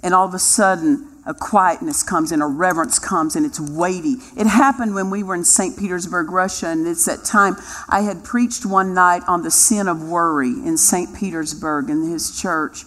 and 0.00 0.14
all 0.14 0.26
of 0.26 0.34
a 0.34 0.38
sudden 0.38 1.07
a 1.28 1.34
quietness 1.34 2.02
comes 2.02 2.32
and 2.32 2.42
a 2.42 2.46
reverence 2.46 2.98
comes 2.98 3.36
and 3.36 3.44
it's 3.44 3.60
weighty. 3.60 4.16
It 4.34 4.46
happened 4.46 4.94
when 4.94 5.10
we 5.10 5.22
were 5.22 5.34
in 5.34 5.44
St. 5.44 5.78
Petersburg, 5.78 6.30
Russia, 6.30 6.68
and 6.68 6.88
it's 6.88 7.04
that 7.04 7.22
time 7.22 7.56
I 7.86 8.00
had 8.00 8.24
preached 8.24 8.64
one 8.64 8.94
night 8.94 9.22
on 9.28 9.42
the 9.42 9.50
sin 9.50 9.88
of 9.88 10.02
worry 10.02 10.48
in 10.48 10.78
St. 10.78 11.14
Petersburg 11.14 11.90
in 11.90 12.10
his 12.10 12.40
church. 12.40 12.84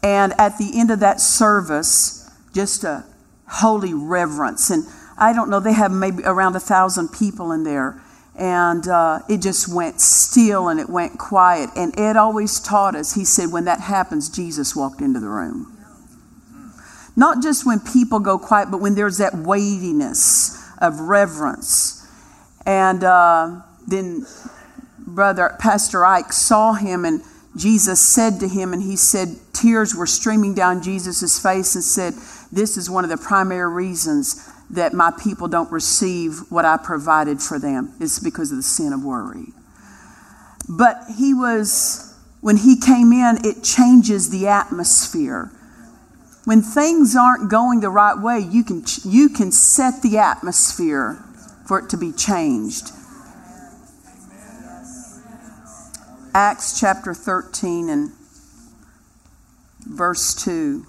And 0.00 0.32
at 0.38 0.58
the 0.58 0.78
end 0.78 0.92
of 0.92 1.00
that 1.00 1.20
service, 1.20 2.30
just 2.54 2.84
a 2.84 3.04
holy 3.48 3.94
reverence. 3.94 4.70
And 4.70 4.84
I 5.18 5.32
don't 5.32 5.50
know, 5.50 5.58
they 5.58 5.72
have 5.72 5.90
maybe 5.90 6.22
around 6.24 6.54
a 6.54 6.60
thousand 6.60 7.08
people 7.08 7.50
in 7.50 7.64
there. 7.64 8.00
And 8.38 8.86
uh, 8.86 9.20
it 9.28 9.42
just 9.42 9.74
went 9.74 10.00
still 10.00 10.68
and 10.68 10.78
it 10.78 10.88
went 10.88 11.18
quiet. 11.18 11.70
And 11.76 11.98
Ed 11.98 12.16
always 12.16 12.60
taught 12.60 12.94
us, 12.94 13.14
he 13.14 13.24
said, 13.24 13.50
when 13.50 13.64
that 13.64 13.80
happens, 13.80 14.30
Jesus 14.30 14.76
walked 14.76 15.00
into 15.00 15.18
the 15.18 15.28
room. 15.28 15.71
Not 17.14 17.42
just 17.42 17.66
when 17.66 17.80
people 17.80 18.20
go 18.20 18.38
quiet, 18.38 18.70
but 18.70 18.80
when 18.80 18.94
there's 18.94 19.18
that 19.18 19.34
weightiness 19.34 20.58
of 20.78 21.00
reverence. 21.00 22.06
And 22.64 23.04
uh, 23.04 23.60
then 23.86 24.26
brother 24.98 25.56
Pastor 25.58 26.04
Ike 26.04 26.32
saw 26.32 26.72
him, 26.72 27.04
and 27.04 27.22
Jesus 27.56 28.00
said 28.00 28.40
to 28.40 28.48
him, 28.48 28.72
and 28.72 28.82
he 28.82 28.96
said 28.96 29.36
tears 29.52 29.94
were 29.94 30.06
streaming 30.06 30.54
down 30.54 30.82
Jesus' 30.82 31.38
face, 31.38 31.74
and 31.74 31.84
said, 31.84 32.14
"This 32.50 32.76
is 32.76 32.88
one 32.88 33.04
of 33.04 33.10
the 33.10 33.16
primary 33.16 33.72
reasons 33.72 34.48
that 34.70 34.94
my 34.94 35.12
people 35.22 35.48
don't 35.48 35.70
receive 35.70 36.50
what 36.50 36.64
I 36.64 36.78
provided 36.78 37.40
for 37.42 37.58
them. 37.58 37.94
It's 38.00 38.18
because 38.18 38.50
of 38.50 38.56
the 38.56 38.62
sin 38.62 38.92
of 38.92 39.04
worry." 39.04 39.52
But 40.68 41.04
he 41.16 41.34
was 41.34 42.14
when 42.40 42.56
he 42.56 42.76
came 42.76 43.12
in, 43.12 43.38
it 43.44 43.62
changes 43.62 44.30
the 44.30 44.48
atmosphere 44.48 45.52
when 46.44 46.62
things 46.62 47.14
aren't 47.14 47.50
going 47.50 47.80
the 47.80 47.90
right 47.90 48.18
way, 48.18 48.38
you 48.40 48.64
can, 48.64 48.82
you 49.04 49.28
can 49.28 49.52
set 49.52 50.02
the 50.02 50.18
atmosphere 50.18 51.22
for 51.66 51.78
it 51.78 51.88
to 51.90 51.96
be 51.96 52.12
changed. 52.12 52.90
Acts 56.34 56.80
chapter 56.80 57.14
13 57.14 57.88
and 57.88 58.10
verse 59.86 60.34
2. 60.34 60.86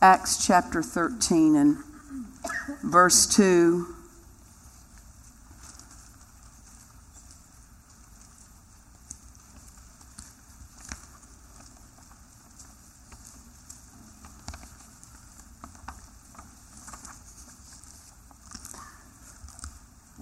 Acts 0.00 0.44
chapter 0.44 0.82
13 0.82 1.54
and 1.54 1.76
verse 2.82 3.26
2. 3.26 3.94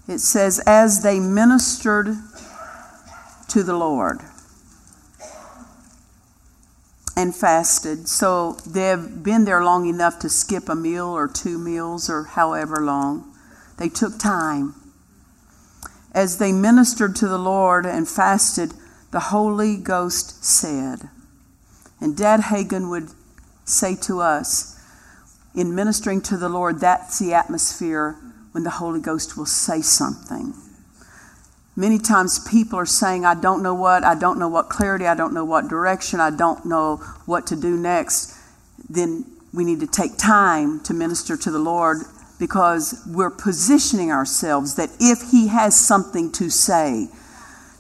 It 0.09 0.19
says, 0.19 0.61
as 0.67 1.03
they 1.03 1.19
ministered 1.19 2.17
to 3.49 3.63
the 3.63 3.77
Lord 3.77 4.21
and 7.17 7.35
fasted. 7.35 8.09
So 8.09 8.53
they've 8.67 9.23
been 9.23 9.47
there 9.47 9.65
long 9.65 9.87
enough 9.87 10.19
to 10.21 10.29
skip 10.29 10.69
a 10.69 10.75
meal 10.75 11.07
or 11.07 11.27
two 11.27 11.59
meals 11.59 12.11
or 12.11 12.25
however 12.25 12.77
long. 12.83 13.35
They 13.79 13.89
took 13.89 14.19
time. 14.19 14.75
As 16.13 16.39
they 16.39 16.53
ministered 16.53 17.17
to 17.17 17.29
the 17.29 17.39
Lord 17.39 17.87
and 17.87 18.09
fasted, 18.09 18.75
the 19.11 19.21
Holy 19.21 19.77
Ghost 19.77 20.45
said, 20.45 21.09
and 22.01 22.17
Dad 22.17 22.41
Hagin 22.41 22.91
would 22.91 23.11
say 23.65 23.97
to 23.97 24.21
us, 24.21 24.75
in 25.55 25.75
ministering 25.75 26.21
to 26.23 26.37
the 26.37 26.51
Lord, 26.51 26.81
that's 26.81 27.19
the 27.19 27.33
atmosphere 27.33 28.17
when 28.57 28.65
the 28.65 28.71
Holy 28.71 29.03
Ghost 29.03 29.37
will 29.37 29.45
say 29.45 29.83
something. 29.83 30.55
Many 31.77 31.99
times 31.99 32.39
people 32.39 32.79
are 32.79 32.87
saying, 32.87 33.27
I 33.27 33.35
don't 33.35 33.63
know 33.63 33.75
what, 33.75 34.03
I 34.03 34.15
don't 34.15 34.39
know 34.39 34.49
what 34.49 34.71
clarity, 34.71 35.07
I 35.07 35.15
don't 35.15 35.35
know 35.35 35.45
what 35.45 35.69
direction, 35.69 36.21
I 36.21 36.31
don't 36.31 36.65
know 36.65 36.97
what 37.27 37.47
to 37.49 37.55
do 37.55 37.77
next. 37.77 38.35
Then 38.89 39.27
we 39.53 39.63
need 39.63 39.81
to 39.81 39.87
take 39.87 40.17
time 40.17 40.81
to 40.85 40.95
minister 40.95 41.37
to 41.37 41.51
the 41.51 41.59
Lord 41.59 41.99
because 42.39 43.03
we're 43.07 43.29
positioning 43.29 44.11
ourselves 44.11 44.77
that 44.77 44.89
if 44.99 45.33
He 45.33 45.49
has 45.49 45.79
something 45.79 46.33
to 46.33 46.49
say, 46.49 47.09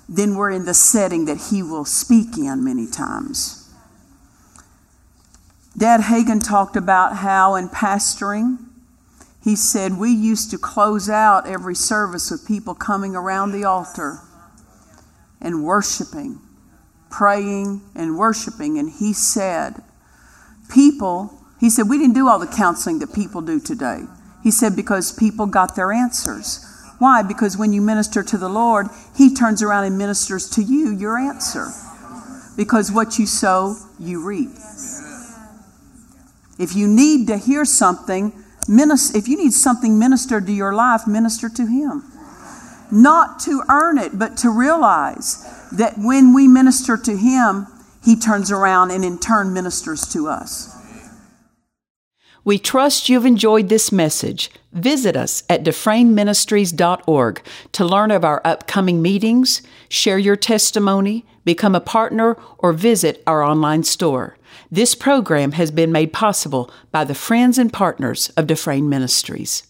then 0.06 0.34
we're 0.34 0.50
in 0.50 0.66
the 0.66 0.74
setting 0.74 1.24
that 1.24 1.48
He 1.50 1.62
will 1.62 1.86
speak 1.86 2.36
in 2.36 2.62
many 2.62 2.86
times. 2.86 3.72
Dad 5.74 6.02
Hagin 6.02 6.46
talked 6.46 6.76
about 6.76 7.16
how 7.16 7.54
in 7.54 7.70
pastoring, 7.70 8.65
he 9.46 9.54
said, 9.54 9.96
We 9.96 10.10
used 10.10 10.50
to 10.50 10.58
close 10.58 11.08
out 11.08 11.46
every 11.46 11.76
service 11.76 12.32
with 12.32 12.48
people 12.48 12.74
coming 12.74 13.14
around 13.14 13.52
the 13.52 13.62
altar 13.62 14.18
and 15.40 15.62
worshiping, 15.62 16.40
praying 17.10 17.80
and 17.94 18.18
worshiping. 18.18 18.76
And 18.76 18.90
he 18.90 19.12
said, 19.12 19.84
People, 20.68 21.32
he 21.60 21.70
said, 21.70 21.88
we 21.88 21.96
didn't 21.96 22.14
do 22.14 22.26
all 22.26 22.40
the 22.40 22.48
counseling 22.48 22.98
that 22.98 23.14
people 23.14 23.40
do 23.40 23.60
today. 23.60 24.00
He 24.42 24.50
said, 24.50 24.74
because 24.74 25.12
people 25.12 25.46
got 25.46 25.76
their 25.76 25.92
answers. 25.92 26.66
Why? 26.98 27.22
Because 27.22 27.56
when 27.56 27.72
you 27.72 27.80
minister 27.80 28.24
to 28.24 28.36
the 28.36 28.48
Lord, 28.48 28.88
He 29.16 29.32
turns 29.32 29.62
around 29.62 29.84
and 29.84 29.96
ministers 29.96 30.50
to 30.50 30.60
you 30.60 30.90
your 30.90 31.16
answer. 31.16 31.68
Because 32.56 32.90
what 32.90 33.16
you 33.16 33.26
sow, 33.26 33.76
you 34.00 34.26
reap. 34.26 34.50
If 36.58 36.74
you 36.74 36.88
need 36.88 37.28
to 37.28 37.36
hear 37.36 37.64
something, 37.64 38.32
Minister, 38.68 39.16
if 39.18 39.28
you 39.28 39.36
need 39.36 39.52
something 39.52 39.98
ministered 39.98 40.46
to 40.46 40.52
your 40.52 40.74
life, 40.74 41.06
minister 41.06 41.48
to 41.48 41.66
Him. 41.66 42.04
Not 42.90 43.40
to 43.40 43.62
earn 43.68 43.98
it, 43.98 44.18
but 44.18 44.36
to 44.38 44.50
realize 44.50 45.44
that 45.72 45.94
when 45.98 46.34
we 46.34 46.48
minister 46.48 46.96
to 46.96 47.16
Him, 47.16 47.66
He 48.04 48.16
turns 48.16 48.50
around 48.50 48.90
and 48.90 49.04
in 49.04 49.18
turn 49.18 49.52
ministers 49.52 50.02
to 50.12 50.28
us. 50.28 50.76
We 52.46 52.60
trust 52.60 53.08
you've 53.08 53.26
enjoyed 53.26 53.68
this 53.68 53.90
message. 53.90 54.52
Visit 54.72 55.16
us 55.16 55.42
at 55.50 55.64
dufresneministries.org 55.64 57.42
to 57.72 57.84
learn 57.84 58.10
of 58.12 58.24
our 58.24 58.40
upcoming 58.44 59.02
meetings, 59.02 59.62
share 59.88 60.18
your 60.18 60.36
testimony, 60.36 61.26
become 61.44 61.74
a 61.74 61.80
partner, 61.80 62.36
or 62.58 62.72
visit 62.72 63.20
our 63.26 63.42
online 63.42 63.82
store. 63.82 64.35
This 64.70 64.94
program 64.94 65.52
has 65.52 65.70
been 65.70 65.92
made 65.92 66.12
possible 66.12 66.70
by 66.90 67.04
the 67.04 67.14
friends 67.14 67.58
and 67.58 67.72
partners 67.72 68.30
of 68.36 68.46
Dufresne 68.46 68.88
Ministries. 68.88 69.65